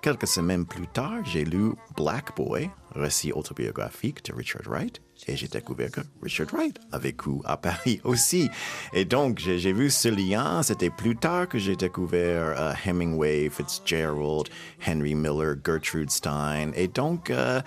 Quelques 0.02 0.28
semaines 0.28 0.66
plus 0.66 0.88
tard, 0.88 1.24
j'ai 1.24 1.46
lu 1.46 1.74
Black 1.96 2.36
Boy, 2.36 2.72
récit 2.96 3.32
autobiographique 3.32 4.26
de 4.26 4.34
Richard 4.34 4.64
Wright, 4.66 5.00
et 5.28 5.36
j'ai 5.36 5.48
découvert 5.48 5.92
que 5.92 6.02
Richard 6.24 6.48
Wright 6.54 6.76
a 6.92 6.98
vécu 6.98 7.30
à 7.46 7.56
Paris 7.56 8.02
aussi. 8.04 8.50
Et 8.94 9.06
donc, 9.06 9.38
j'ai 9.38 9.72
vu 9.72 9.92
ce 9.92 10.08
lien. 10.08 10.64
C'était 10.64 10.90
plus 10.90 11.16
tard 11.16 11.48
que 11.48 11.60
j'ai 11.60 11.76
découvert 11.76 12.60
euh, 12.60 12.74
Hemingway, 12.84 13.48
Fitzgerald, 13.52 14.50
Henry 14.88 15.14
Miller, 15.14 15.56
Gertrude 15.64 16.10
Stein. 16.10 16.72
Et 16.76 16.88
donc, 16.88 17.30
euh, 17.30 17.62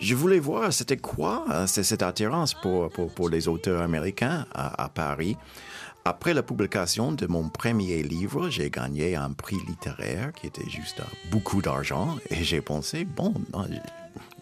je 0.00 0.14
voulais 0.14 0.38
voir 0.38 0.72
c'était 0.72 0.96
quoi 0.96 1.44
euh, 1.52 1.66
cette 1.66 2.02
attirance 2.02 2.54
pour, 2.54 3.28
les 3.28 3.46
auteurs 3.46 3.82
américains 3.82 4.46
à 4.54 4.88
Paris. 4.88 5.36
Après 6.06 6.34
la 6.34 6.42
publication 6.42 7.12
de 7.12 7.26
mon 7.26 7.48
premier 7.48 8.02
livre, 8.02 8.50
j'ai 8.50 8.68
gagné 8.68 9.16
un 9.16 9.32
prix 9.32 9.56
littéraire 9.66 10.34
qui 10.34 10.46
était 10.46 10.68
juste 10.68 11.00
beaucoup 11.30 11.62
d'argent 11.62 12.18
et 12.28 12.44
j'ai 12.44 12.60
pensé, 12.60 13.06
bon, 13.06 13.32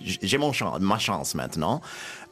j'ai 0.01 0.39
mon 0.39 0.51
ma 0.81 0.99
chance 0.99 1.37
maintenant. 1.37 1.81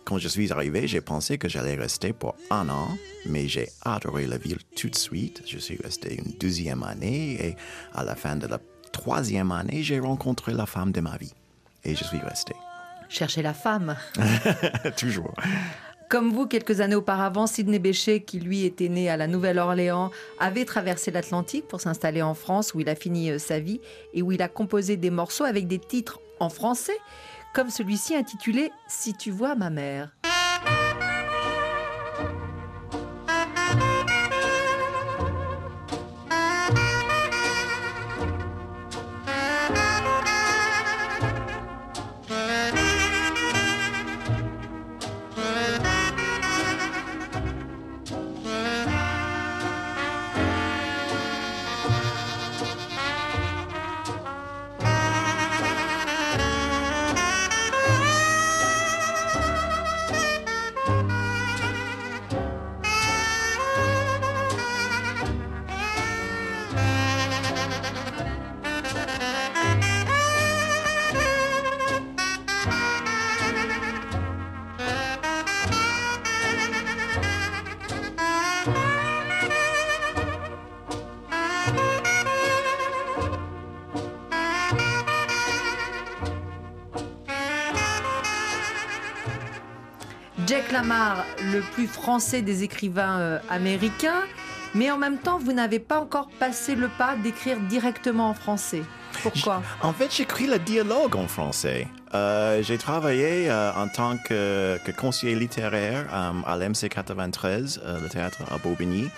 Quand 0.05 0.19
je 0.19 0.27
suis 0.27 0.51
arrivé, 0.51 0.89
j'ai 0.89 1.01
pensé 1.01 1.39
que 1.39 1.49
j'allais 1.49 1.77
rester 1.77 2.13
pour 2.13 2.35
un 2.51 2.69
an, 2.71 2.89
mais 3.25 3.47
j'ai 3.47 3.69
adoré 3.83 4.27
la 4.27 4.37
ville 4.37 4.59
tout 4.75 4.89
de 4.89 4.97
suite. 4.97 5.45
Je 5.47 5.59
suis 5.59 5.79
resté 5.81 6.17
une 6.17 6.33
deuxième 6.41 6.83
année 6.83 7.35
et 7.41 7.57
à 7.95 8.03
la 8.03 8.17
fin 8.17 8.35
de 8.35 8.49
la 8.49 8.59
troisième 8.91 9.53
année, 9.53 9.85
j'ai 9.85 10.01
rencontré 10.01 10.53
la 10.53 10.67
femme 10.67 10.91
de 10.91 11.01
ma 11.01 11.17
vie 11.17 11.35
et 11.85 11.95
je 11.95 12.03
suis 12.03 12.19
resté. 12.19 12.55
Chercher 13.09 13.43
la 13.43 13.55
femme. 13.55 13.97
Toujours. 14.97 15.35
Comme 16.11 16.33
vous, 16.33 16.49
quelques 16.49 16.81
années 16.81 16.97
auparavant, 16.97 17.47
Sidney 17.47 17.79
Bechet, 17.79 18.23
qui 18.23 18.41
lui 18.41 18.65
était 18.65 18.89
né 18.89 19.09
à 19.09 19.17
la 19.17 19.29
Nouvelle-Orléans, 19.29 20.11
avait 20.41 20.65
traversé 20.65 21.13
l'Atlantique 21.13 21.69
pour 21.69 21.81
s'installer 21.81 22.21
en 22.21 22.35
France, 22.35 22.75
où 22.75 22.81
il 22.81 22.89
a 22.89 22.97
fini 22.97 23.31
euh, 23.31 23.39
sa 23.39 23.61
vie 23.61 23.81
et 24.13 24.21
où 24.21 24.33
il 24.33 24.43
a 24.43 24.49
composé 24.49 24.97
des 24.97 25.11
morceaux 25.11 25.45
avec 25.45 25.69
des 25.69 25.79
titres 25.79 26.19
en 26.41 26.49
français, 26.49 26.99
comme 27.55 27.71
celui-ci 27.71 28.17
intitulé 28.17 28.73
Si 28.89 29.15
tu 29.15 29.31
vois 29.31 29.55
ma 29.55 29.71
mère. 29.71 30.11
Jack 90.51 90.73
Lamar, 90.73 91.25
le 91.53 91.61
plus 91.61 91.87
français 91.87 92.43
des 92.43 92.65
écrivains 92.65 93.21
euh, 93.21 93.39
américains, 93.49 94.23
mais 94.75 94.91
en 94.91 94.99
même 94.99 95.19
temps, 95.19 95.39
vous 95.39 95.53
n'avez 95.53 95.79
pas 95.79 96.01
encore 96.01 96.29
passé 96.41 96.75
le 96.75 96.89
pas 96.89 97.15
d'écrire 97.15 97.61
directement 97.61 98.31
en 98.31 98.35
français. 98.35 98.83
Pourquoi? 99.23 99.63
En 99.81 99.93
fait, 99.93 100.13
j'écris 100.13 100.49
le 100.49 100.59
dialogue 100.59 101.15
en 101.15 101.29
français. 101.29 101.87
Euh, 102.15 102.65
j'ai 102.65 102.79
travaillé 102.79 103.49
euh, 103.49 103.71
en 103.75 103.87
tant 103.87 104.17
que, 104.17 104.77
conseiller 104.99 105.37
littéraire 105.37 106.09
à 106.13 106.57
l'MC 106.57 106.89
93, 106.89 107.81
le 108.03 108.09
théâtre 108.09 108.39
à 108.53 108.59
Bobigny. 108.59 109.09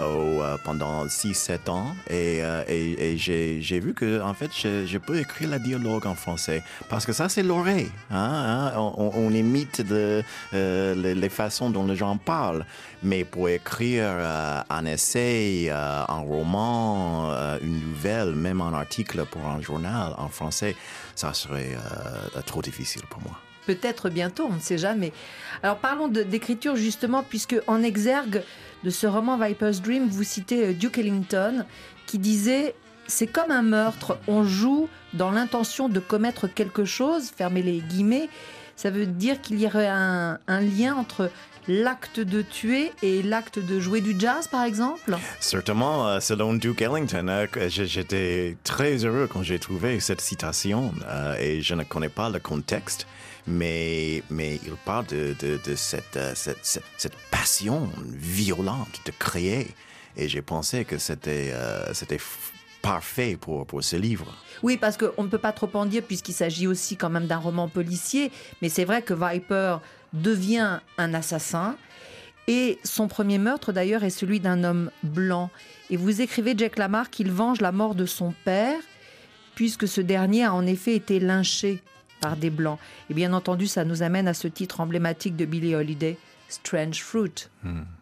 Euh, 0.00 0.56
pendant 0.64 1.04
6-7 1.04 1.68
ans 1.68 1.94
et, 2.08 2.42
euh, 2.42 2.64
j'ai 3.16 3.78
vu 3.78 3.92
que 3.92 4.22
en 4.22 4.32
fait 4.32 4.50
je, 4.54 4.96
peux 4.96 5.18
écrire 5.18 5.50
la 5.50 5.58
dialogue 5.58 6.06
en 6.06 6.14
français 6.14 6.62
parce 6.88 7.04
que 7.04 7.12
ça 7.12 7.28
c'est 7.28 7.42
l'oreille 7.42 7.90
hein, 8.10 8.72
hein. 8.74 8.92
on, 8.96 9.30
imite 9.30 9.82
euh, 9.90 10.94
les, 10.94 11.28
façons 11.28 11.68
dont 11.68 11.86
les 11.86 11.96
gens 11.96 12.16
parlent 12.16 12.64
mais 13.02 13.24
pour 13.24 13.50
écrire 13.50 14.08
un 14.70 14.86
essai 14.86 15.70
un 15.70 16.20
roman 16.20 17.30
une 17.60 17.80
nouvelle 17.80 18.34
même 18.34 18.62
un 18.62 18.72
article 18.72 19.26
pour 19.26 19.46
un 19.46 19.60
journal 19.60 20.14
en 20.16 20.28
français 20.28 20.74
ça 21.14 21.34
serait 21.34 21.76
trop 22.46 22.62
difficile 22.62 23.02
pour 23.10 23.20
moi 23.20 23.38
peut-être 23.66 24.10
bientôt, 24.10 24.48
on 24.50 24.54
ne 24.54 24.60
sait 24.60 24.76
jamais. 24.76 25.12
Alors 25.62 25.76
parlons 25.76 26.08
d'écriture 26.08 26.74
justement, 26.74 27.22
puisque 27.22 27.54
en 27.68 27.82
exergue 27.82 28.42
de 28.84 28.90
ce 28.90 29.06
roman 29.06 29.38
Viper's 29.38 29.80
Dream, 29.80 30.08
vous 30.08 30.24
citez 30.24 30.66
euh, 30.66 30.72
Duke 30.72 30.98
Ellington, 30.98 31.64
qui 32.06 32.18
disait 32.18 32.74
c'est 33.06 33.26
comme 33.26 33.50
un 33.50 33.62
meurtre, 33.62 34.18
on 34.26 34.44
joue 34.44 34.88
dans 35.12 35.30
l'intention 35.30 35.88
de 35.88 36.00
commettre 36.00 36.46
quelque 36.46 36.84
chose, 36.84 37.30
fermez 37.36 37.62
les 37.62 37.80
guillemets, 37.80 38.28
ça 38.76 38.90
veut 38.90 39.06
dire 39.06 39.40
qu'il 39.40 39.60
y 39.60 39.66
aurait 39.66 39.88
un, 39.88 40.38
lien 40.48 40.94
entre 40.94 41.30
l'acte 41.68 42.20
de 42.20 42.42
tuer 42.42 42.90
et 43.02 43.22
l'acte 43.22 43.58
de 43.58 43.78
jouer 43.78 44.00
du 44.00 44.18
jazz, 44.18 44.48
par 44.48 44.64
exemple? 44.64 45.16
Certainement, 45.40 46.08
euh, 46.08 46.20
selon 46.20 46.54
Duke 46.54 46.82
Ellington, 46.82 47.26
euh, 47.28 47.46
j'étais 47.68 48.56
très 48.64 49.04
heureux 49.04 49.28
quand 49.30 49.42
j'ai 49.42 49.58
trouvé 49.58 50.00
cette 50.00 50.20
citation 50.20 50.92
et 51.38 51.60
je 51.60 51.74
ne 51.74 51.84
connais 51.84 52.08
pas 52.08 52.30
le 52.30 52.40
contexte 52.40 53.06
mais, 53.46 54.22
il 54.30 54.72
parle 54.84 55.06
de, 55.06 55.34
euh, 55.40 56.34
cette, 56.34 57.16
passion 57.30 57.90
violente 58.06 59.00
de 59.04 59.12
créer. 59.18 59.68
Et 60.16 60.28
j'ai 60.28 60.42
pensé 60.42 60.84
que 60.84 60.98
c'était 60.98 61.50
euh, 61.52 61.92
parfait 62.82 63.36
pour, 63.40 63.66
pour 63.66 63.82
ce 63.82 63.96
livre. 63.96 64.34
Oui, 64.62 64.76
parce 64.76 64.96
qu'on 64.96 65.22
ne 65.22 65.28
peut 65.28 65.38
pas 65.38 65.52
trop 65.52 65.70
en 65.74 65.86
dire 65.86 66.02
puisqu'il 66.02 66.34
s'agit 66.34 66.66
aussi 66.66 66.96
quand 66.96 67.10
même 67.10 67.26
d'un 67.26 67.38
roman 67.38 67.68
policier, 67.68 68.30
mais 68.60 68.68
c'est 68.68 68.84
vrai 68.84 69.02
que 69.02 69.14
Viper 69.14 69.78
devient 70.12 70.80
un 70.98 71.14
assassin. 71.14 71.76
Et 72.48 72.78
son 72.82 73.06
premier 73.06 73.38
meurtre, 73.38 73.72
d'ailleurs, 73.72 74.02
est 74.02 74.10
celui 74.10 74.40
d'un 74.40 74.64
homme 74.64 74.90
blanc. 75.04 75.48
Et 75.90 75.96
vous 75.96 76.20
écrivez, 76.20 76.54
Jack 76.56 76.76
Lamar, 76.76 77.08
qu'il 77.08 77.30
venge 77.30 77.60
la 77.60 77.70
mort 77.70 77.94
de 77.94 78.04
son 78.04 78.34
père 78.44 78.80
puisque 79.54 79.86
ce 79.86 80.00
dernier 80.00 80.44
a 80.44 80.54
en 80.54 80.66
effet 80.66 80.94
été 80.94 81.20
lynché 81.20 81.82
par 82.22 82.38
des 82.38 82.48
Blancs. 82.48 82.78
Et 83.10 83.14
bien 83.14 83.34
entendu, 83.34 83.66
ça 83.66 83.84
nous 83.84 84.02
amène 84.02 84.28
à 84.28 84.32
ce 84.32 84.48
titre 84.48 84.80
emblématique 84.80 85.36
de 85.36 85.44
Billie 85.44 85.74
Holiday, 85.74 86.16
Strange 86.48 87.02
Fruit. 87.02 87.48
Southern 87.62 88.01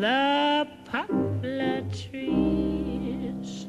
the 0.00 0.66
poplar 0.90 1.82
trees. 1.92 3.68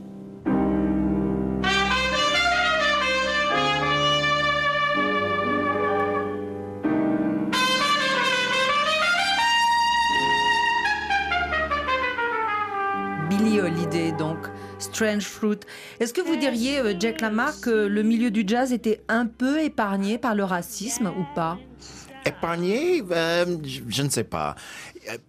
Billie 13.30 13.60
Holiday, 13.60 14.14
donc 14.14 14.38
Strange 14.80 15.24
Fruit. 15.24 15.60
Est-ce 16.00 16.14
que 16.14 16.22
vous 16.22 16.38
diriez, 16.38 16.80
euh, 16.80 16.94
Jack 16.98 17.20
Lamarck, 17.20 17.62
que 17.62 17.88
le 17.88 18.04
milieu 18.04 18.32
du 18.32 18.44
jazz 18.48 18.72
était 18.72 19.02
un 19.10 19.26
peu 19.26 19.62
épargné 19.62 20.18
par 20.18 20.36
le 20.36 20.46
racisme 20.46 21.08
ou 21.08 21.26
pas? 21.36 21.58
Épargné, 22.26 23.04
euh, 23.12 23.58
je, 23.64 23.82
je 23.88 24.04
ne 24.04 24.10
sais 24.10 24.24
pas. 24.24 24.56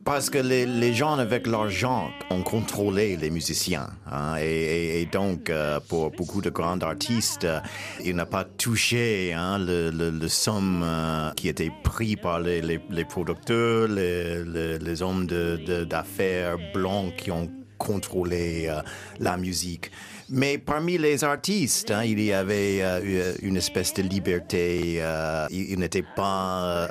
Parce 0.05 0.29
que 0.31 0.39
les, 0.39 0.67
les 0.67 0.93
gens 0.93 1.15
avec 1.19 1.47
l'argent 1.47 2.11
ont 2.31 2.43
contrôlé 2.43 3.17
les 3.17 3.31
musiciens. 3.31 3.89
hein, 4.11 4.37
et, 4.39 5.01
et- 5.01 5.07
donc, 5.07 5.49
euh, 5.51 5.81
pour 5.89 6.11
beaucoup 6.11 6.41
de 6.43 6.51
grands 6.51 6.79
artistes, 6.81 7.45
euh, 7.45 7.61
il 8.05 8.15
n'a 8.17 8.27
pas 8.27 8.45
touché 8.45 9.33
hein, 9.35 9.59
le, 9.59 9.91
le, 9.91 10.11
le 10.11 10.29
somme 10.29 10.83
euh, 10.85 11.31
qui 11.33 11.49
était 11.49 11.71
pris 11.83 12.17
par 12.17 12.41
les, 12.41 12.61
les, 12.61 12.81
les 12.91 13.05
producteurs, 13.05 13.89
les, 13.89 15.03
hommes 15.03 15.27
de- 15.27 15.59
de- 15.67 15.85
d'affaires 15.85 16.57
blancs 16.75 17.15
qui 17.17 17.31
ont 17.31 17.51
contrôlé 17.79 18.67
euh, 18.69 18.81
la 19.21 19.37
musique. 19.37 19.91
Mais 20.29 20.57
parmi 20.59 20.99
les 20.99 21.25
artistes, 21.25 21.91
hein, 21.91 22.05
il 22.05 22.21
y 22.23 22.33
avait 22.33 22.79
euh, 22.83 23.35
une 23.43 23.57
espèce 23.57 23.93
de 23.95 24.03
liberté. 24.03 24.97
euh, 24.99 25.47
il 25.51 25.73
il 25.73 25.79
n'était 25.79 26.05
pas 26.17 26.89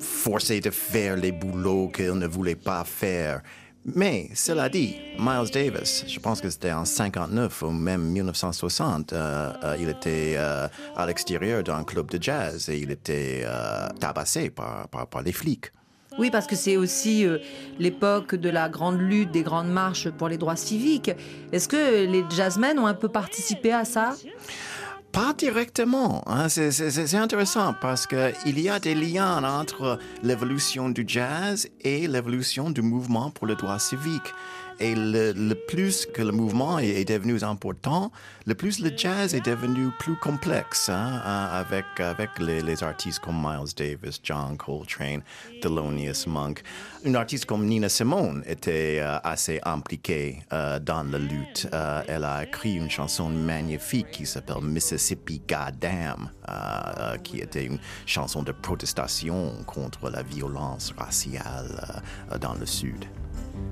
forcé 0.00 0.60
de 0.60 0.70
faire 0.70 1.16
les 1.16 1.32
boulots 1.32 1.88
qu'il 1.88 2.12
ne 2.12 2.26
voulait 2.26 2.54
pas 2.54 2.84
faire. 2.84 3.42
Mais 3.94 4.28
cela 4.34 4.68
dit, 4.68 4.96
Miles 5.18 5.50
Davis, 5.52 6.04
je 6.06 6.18
pense 6.20 6.40
que 6.40 6.50
c'était 6.50 6.72
en 6.72 6.84
59 6.84 7.62
ou 7.62 7.70
même 7.70 8.02
1960, 8.02 9.12
euh, 9.12 9.52
euh, 9.64 9.76
il 9.80 9.88
était 9.88 10.34
euh, 10.36 10.68
à 10.96 11.06
l'extérieur 11.06 11.62
d'un 11.62 11.84
club 11.84 12.10
de 12.10 12.22
jazz 12.22 12.68
et 12.68 12.78
il 12.78 12.90
était 12.90 13.44
euh, 13.46 13.88
tabassé 13.98 14.50
par, 14.50 14.88
par, 14.88 15.06
par 15.06 15.22
les 15.22 15.32
flics. 15.32 15.72
Oui, 16.18 16.30
parce 16.30 16.46
que 16.46 16.56
c'est 16.56 16.76
aussi 16.76 17.24
l'époque 17.78 18.34
de 18.34 18.48
la 18.48 18.68
grande 18.68 18.98
lutte, 18.98 19.30
des 19.30 19.44
grandes 19.44 19.70
marches 19.70 20.10
pour 20.10 20.28
les 20.28 20.36
droits 20.36 20.56
civiques. 20.56 21.12
Est-ce 21.52 21.68
que 21.68 22.06
les 22.06 22.24
jazzmen 22.28 22.76
ont 22.80 22.86
un 22.86 22.94
peu 22.94 23.08
participé 23.08 23.72
à 23.72 23.84
ça? 23.84 24.16
Pas 25.18 25.32
directement. 25.32 26.22
hein. 26.28 26.48
C'est- 26.48 27.14
intéressant 27.16 27.74
parce 27.80 28.06
qu'il 28.06 28.60
y 28.60 28.68
a 28.68 28.78
des 28.78 28.94
liens 28.94 29.42
entre 29.42 29.98
l'évolution 30.22 30.90
du 30.90 31.04
jazz 31.08 31.66
et 31.80 32.06
l'évolution 32.06 32.70
du 32.70 32.82
mouvement 32.82 33.32
pour 33.32 33.48
le 33.48 33.56
droit 33.56 33.80
civique. 33.80 34.32
Et 34.80 34.94
le, 34.94 35.54
plus 35.54 36.06
que 36.06 36.22
le 36.22 36.32
mouvement 36.32 36.78
est, 36.78 37.04
devenu 37.04 37.42
important, 37.42 38.12
le 38.46 38.54
plus 38.54 38.80
le 38.80 38.90
jazz 38.96 39.34
est 39.34 39.44
devenu 39.44 39.90
plus 39.98 40.16
complexe, 40.16 40.88
hein, 40.88 41.20
hein, 41.24 41.48
avec, 41.52 41.84
avec 41.98 42.30
les, 42.38 42.82
artistes 42.82 43.18
comme 43.18 43.40
Miles 43.42 43.74
Davis, 43.76 44.20
John 44.22 44.56
Coltrane, 44.56 45.22
Thelonious 45.60 46.26
Monk. 46.28 46.62
Une 47.04 47.16
artiste 47.16 47.46
comme 47.46 47.66
Nina 47.66 47.88
Simone 47.88 48.42
était 48.46 48.98
euh, 49.00 49.18
assez 49.22 49.60
impliquée 49.64 50.40
euh, 50.52 50.78
dans 50.78 51.04
la 51.04 51.18
lutte. 51.18 51.68
Euh, 51.72 52.02
elle 52.08 52.24
a 52.24 52.44
écrit 52.44 52.74
une 52.74 52.90
chanson 52.90 53.28
magnifique 53.28 54.10
qui 54.10 54.26
s'appelle 54.26 54.62
Mississippi 54.62 55.40
Goddamn, 55.48 56.30
qui 57.22 57.38
était 57.40 57.64
une 57.64 57.78
chanson 58.06 58.42
de 58.42 58.52
protestation 58.52 59.52
contre 59.66 60.08
la 60.10 60.22
violence 60.22 60.94
raciale 60.96 62.02
dans 62.40 62.54
le 62.54 62.66
Sud. 62.66 63.04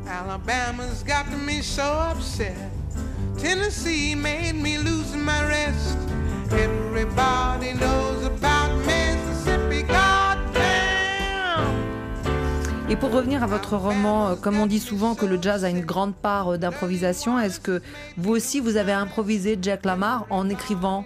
Alabama's 0.09 1.03
got 1.03 1.27
me 1.47 1.63
so 1.63 1.83
upset. 1.83 2.57
Tennessee 3.39 4.15
made 4.15 4.55
me 4.55 4.79
lose 4.79 5.15
my 5.15 5.43
rest. 5.47 5.99
Everybody 6.53 7.73
knows 7.75 8.25
about 8.25 8.71
Mississippi, 8.87 9.83
goddamn. 9.83 10.47
Et 12.89 12.97
pour 12.97 13.11
revenir 13.11 13.43
à 13.43 13.47
votre 13.47 13.77
roman, 13.77 14.29
euh, 14.29 14.35
comme 14.37 14.59
on 14.61 14.67
dit 14.67 14.79
souvent 14.79 15.15
que 15.15 15.27
le 15.27 15.43
jazz 15.43 15.65
a 15.65 15.71
une 15.71 15.85
grande 15.85 16.15
part 16.15 16.53
euh, 16.55 16.57
d'improvisation, 16.59 17.39
est-ce 17.39 17.59
que 17.59 17.83
vous 18.17 18.31
aussi 18.33 18.61
vous 18.61 18.77
avez 18.77 18.93
improvisé 18.93 19.59
Jack 19.61 19.85
Lamar 19.85 20.25
en 20.31 20.49
écrivant? 20.49 21.05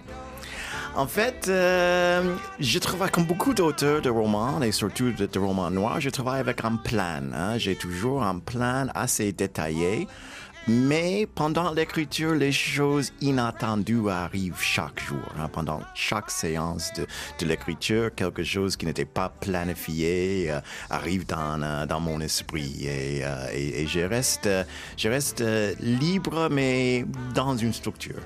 En 0.95 1.07
fait, 1.07 1.47
euh, 1.47 2.35
je 2.59 2.77
travaille 2.77 3.09
comme 3.09 3.23
beaucoup 3.25 3.53
d'auteurs 3.53 4.01
de 4.01 4.09
romans 4.09 4.61
et 4.61 4.71
surtout 4.73 5.11
de, 5.11 5.39
romans 5.39 5.71
noirs, 5.71 6.01
je 6.01 6.09
travaille 6.09 6.41
avec 6.41 6.63
un 6.65 6.75
plan. 6.75 7.21
hein. 7.33 7.57
J'ai 7.57 7.75
toujours 7.75 8.23
un 8.23 8.39
plan 8.39 8.87
assez 8.93 9.31
détaillé. 9.31 10.07
Mais 10.67 11.27
pendant 11.33 11.71
l'écriture, 11.73 12.35
les 12.35 12.51
choses 12.51 13.13
inattendues 13.19 14.09
arrivent 14.09 14.59
chaque 14.61 14.99
jour. 15.01 15.17
hein. 15.39 15.47
Pendant 15.51 15.79
chaque 15.95 16.29
séance 16.29 16.91
de, 16.93 17.45
l'écriture, 17.47 18.13
quelque 18.13 18.43
chose 18.43 18.75
qui 18.75 18.85
n'était 18.85 19.05
pas 19.05 19.29
planifié 19.29 20.51
euh, 20.51 20.59
arrive 20.91 21.25
dans, 21.25 21.63
euh, 21.63 21.85
dans 21.87 21.99
mon 22.01 22.19
esprit. 22.19 22.85
Et, 22.85 23.21
euh, 23.23 23.47
et- 23.53 23.81
et 23.83 23.87
je 23.87 24.01
reste, 24.01 24.47
je 24.97 25.09
reste 25.09 25.43
libre, 25.79 26.49
mais 26.51 27.05
dans 27.33 27.55
une 27.57 27.73
structure. 27.73 28.19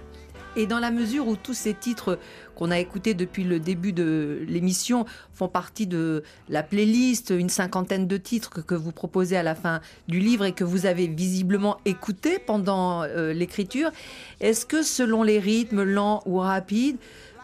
Et 0.55 0.67
dans 0.67 0.79
la 0.79 0.91
mesure 0.91 1.27
où 1.27 1.35
tous 1.35 1.53
ces 1.53 1.73
titres 1.73 2.17
qu'on 2.55 2.71
a 2.71 2.79
écoutés 2.79 3.13
depuis 3.13 3.43
le 3.43 3.59
début 3.59 3.91
de 3.91 4.43
l'émission 4.47 5.05
font 5.33 5.49
partie 5.49 5.87
de 5.87 6.23
la 6.47 6.63
playlist, 6.63 7.31
une 7.31 7.49
cinquantaine 7.49 8.07
de 8.07 8.17
titres 8.17 8.63
que, 8.63 8.75
vous 8.75 8.91
proposez 8.91 9.35
à 9.35 9.43
la 9.43 9.55
fin 9.55 9.81
du 10.07 10.19
livre 10.19 10.45
et 10.45 10.53
que 10.53 10.63
vous 10.63 10.85
avez 10.85 11.07
visiblement 11.07 11.77
écoutés 11.85 12.39
pendant 12.39 13.03
euh, 13.03 13.33
l'écriture, 13.33 13.91
est-ce 14.39 14.65
que 14.65 14.83
selon 14.83 15.23
les 15.23 15.39
rythmes 15.39 15.83
lents 15.83 16.21
ou 16.25 16.37
rapides, 16.37 16.97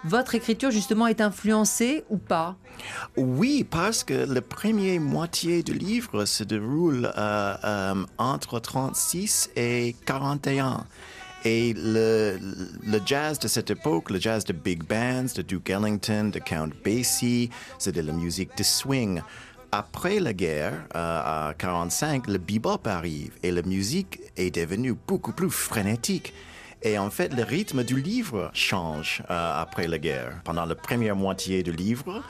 votre 0.03 0.33
écriture 0.33 0.71
justement 0.71 1.07
est 1.07 1.21
influencée 1.21 2.03
ou 2.09 2.17
pas? 2.17 2.55
Oui, 3.17 3.65
parce 3.69 4.03
que 4.03 4.13
le 4.13 4.41
premier 4.41 4.99
moitié 4.99 5.63
du 5.63 5.73
livre 5.73 6.25
se 6.25 6.43
déroule 6.43 7.11
euh, 7.17 7.55
euh, 7.63 7.95
entre 8.17 8.59
36 8.59 9.51
et 9.55 9.95
41. 10.05 10.85
Et 11.43 11.73
le, 11.73 12.37
le 12.85 12.99
jazz 13.05 13.39
de 13.39 13.47
cette 13.47 13.71
époque, 13.71 14.11
le 14.11 14.19
jazz 14.19 14.45
de 14.45 14.53
big 14.53 14.83
bands, 14.83 15.25
de 15.35 15.41
Duke 15.41 15.71
Ellington, 15.71 16.29
de 16.31 16.39
Count 16.39 16.69
Basie, 16.85 17.49
c'est 17.79 17.93
de 17.93 18.01
la 18.01 18.13
musique 18.13 18.55
de 18.57 18.63
swing. 18.63 19.21
Après 19.71 20.19
la 20.19 20.33
guerre, 20.33 20.73
euh, 20.95 21.49
à 21.49 21.53
45, 21.57 22.27
le 22.27 22.37
bebop 22.37 22.85
arrive 22.85 23.31
et 23.41 23.51
la 23.51 23.61
musique 23.61 24.19
est 24.37 24.53
devenue 24.53 24.95
beaucoup 25.07 25.31
plus 25.31 25.49
frénétique. 25.49 26.33
Et 26.83 26.97
en 26.97 27.09
fait, 27.09 27.33
le 27.33 27.43
rythme 27.43 27.83
du 27.83 28.01
livre 28.01 28.51
change 28.53 29.23
euh, 29.29 29.61
après 29.61 29.87
la 29.87 29.97
guerre. 29.97 30.41
Pendant 30.43 30.65
la 30.65 30.75
première 30.75 31.15
moitié 31.15 31.63
du 31.63 31.71
livre, 31.71 32.21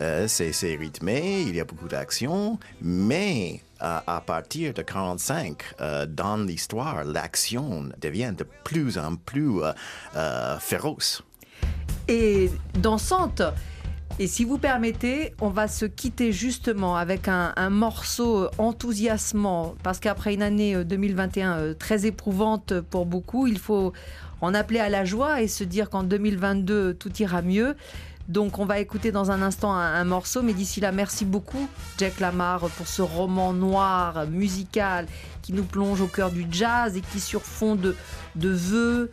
euh, 0.00 0.26
c'est 0.28 0.52
rythmé, 0.76 1.42
il 1.42 1.54
y 1.54 1.60
a 1.60 1.64
beaucoup 1.64 1.88
d'action, 1.88 2.58
mais 2.82 3.60
à 3.80 4.22
partir 4.24 4.74
de 4.74 4.82
45, 4.82 5.62
euh, 5.80 6.06
dans 6.06 6.36
l'histoire, 6.36 7.04
l'action 7.04 7.88
devient 8.00 8.32
de 8.36 8.44
plus 8.64 8.98
en 8.98 9.16
plus 9.16 9.62
euh, 9.62 9.72
euh, 10.16 10.58
féroce. 10.58 11.22
et 12.08 12.50
dansante. 12.74 13.42
Et 14.20 14.26
si 14.26 14.44
vous 14.44 14.58
permettez, 14.58 15.32
on 15.40 15.48
va 15.48 15.68
se 15.68 15.84
quitter 15.84 16.32
justement 16.32 16.96
avec 16.96 17.28
un, 17.28 17.52
un 17.54 17.70
morceau 17.70 18.48
enthousiasmant, 18.58 19.76
parce 19.84 20.00
qu'après 20.00 20.34
une 20.34 20.42
année 20.42 20.84
2021 20.84 21.58
euh, 21.58 21.74
très 21.74 22.04
éprouvante 22.04 22.80
pour 22.80 23.06
beaucoup, 23.06 23.46
il 23.46 23.60
faut 23.60 23.92
en 24.40 24.54
appeler 24.54 24.80
à 24.80 24.88
la 24.88 25.04
joie 25.04 25.40
et 25.40 25.46
se 25.46 25.62
dire 25.62 25.88
qu'en 25.88 26.02
2022, 26.02 26.94
tout 26.94 27.12
ira 27.22 27.42
mieux. 27.42 27.76
Donc 28.28 28.58
on 28.58 28.66
va 28.66 28.78
écouter 28.78 29.10
dans 29.10 29.30
un 29.30 29.40
instant 29.40 29.72
un, 29.72 30.04
morceau, 30.04 30.42
mais 30.42 30.52
d'ici 30.52 30.80
là, 30.80 30.92
merci 30.92 31.24
beaucoup 31.24 31.66
Jack 31.96 32.20
Lamar 32.20 32.68
pour 32.76 32.86
ce 32.86 33.00
roman 33.00 33.54
noir, 33.54 34.26
musical, 34.26 35.06
qui 35.40 35.54
nous 35.54 35.64
plonge 35.64 36.02
au 36.02 36.06
cœur 36.06 36.30
du 36.30 36.46
jazz 36.50 36.96
et 36.96 37.00
qui 37.00 37.20
sur 37.20 37.42
fond 37.42 37.74
de, 37.74 37.96
de 38.34 38.50
vœux, 38.50 39.10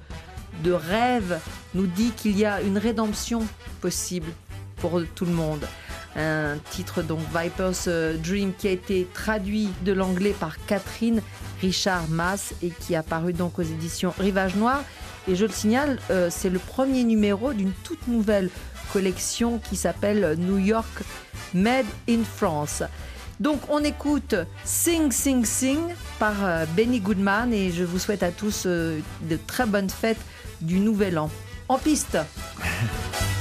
de 0.64 0.74
rêves, 0.74 1.40
nous 1.74 1.88
dit 1.88 2.12
qu'il 2.12 2.38
y 2.38 2.44
a 2.44 2.62
une 2.62 2.78
rédemption 2.78 3.42
possible 3.80 4.28
pour 4.78 5.02
tout 5.16 5.26
le 5.26 5.32
monde. 5.32 5.66
Un 6.18 6.58
titre 6.70 7.02
donc 7.02 7.20
Viper's 7.34 7.86
euh, 7.88 8.16
Dream 8.18 8.54
qui 8.58 8.68
a 8.70 8.72
été 8.72 9.06
traduit 9.14 9.70
de 9.84 9.92
l'anglais 9.92 10.34
par 10.38 10.64
Catherine 10.66 11.22
Richard 11.62 12.08
Mass 12.10 12.54
et 12.62 12.70
qui 12.70 12.96
a 12.96 13.04
paru 13.04 13.34
donc 13.34 13.60
aux 13.60 13.64
éditions 13.64 14.14
Rivage 14.18 14.56
Noir. 14.56 14.82
Et 15.28 15.36
je 15.36 15.46
le 15.46 15.52
signale, 15.52 16.00
euh, 16.12 16.30
c'est 16.32 16.50
le 16.50 16.60
premier 16.60 17.04
numéro 17.04 17.52
d'une 17.52 17.72
toute 17.84 18.08
nouvelle 18.08 18.50
collection 18.96 19.60
qui 19.60 19.76
s'appelle 19.76 20.38
New 20.38 20.58
York 20.58 21.04
Made 21.54 21.86
in 22.08 22.24
France. 22.24 22.82
Donc 23.42 23.60
on 23.68 23.84
écoute 23.84 24.36
Sing 24.64 25.12
Sing 25.12 25.44
Sing 25.44 25.80
par 26.18 26.46
euh, 26.46 26.66
Benny 26.78 27.02
Goodman 27.02 27.52
et 27.52 27.72
je 27.72 27.84
vous 27.84 28.00
souhaite 28.00 28.24
à 28.24 28.32
tous 28.32 28.64
euh, 28.66 29.02
de 29.30 29.38
très 29.48 29.66
bonnes 29.66 29.90
fêtes 29.90 30.22
du 30.62 30.80
Nouvel 30.80 31.20
An. 31.20 31.30
En 31.68 31.78
piste 31.78 32.18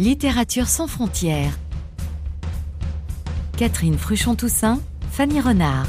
Littérature 0.00 0.68
sans 0.68 0.86
frontières. 0.86 1.58
Catherine 3.56 3.98
Fruchon-Toussaint, 3.98 4.78
Fanny 5.10 5.40
Renard. 5.40 5.88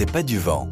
C'est 0.00 0.10
pas 0.10 0.22
du 0.22 0.38
vent, 0.38 0.66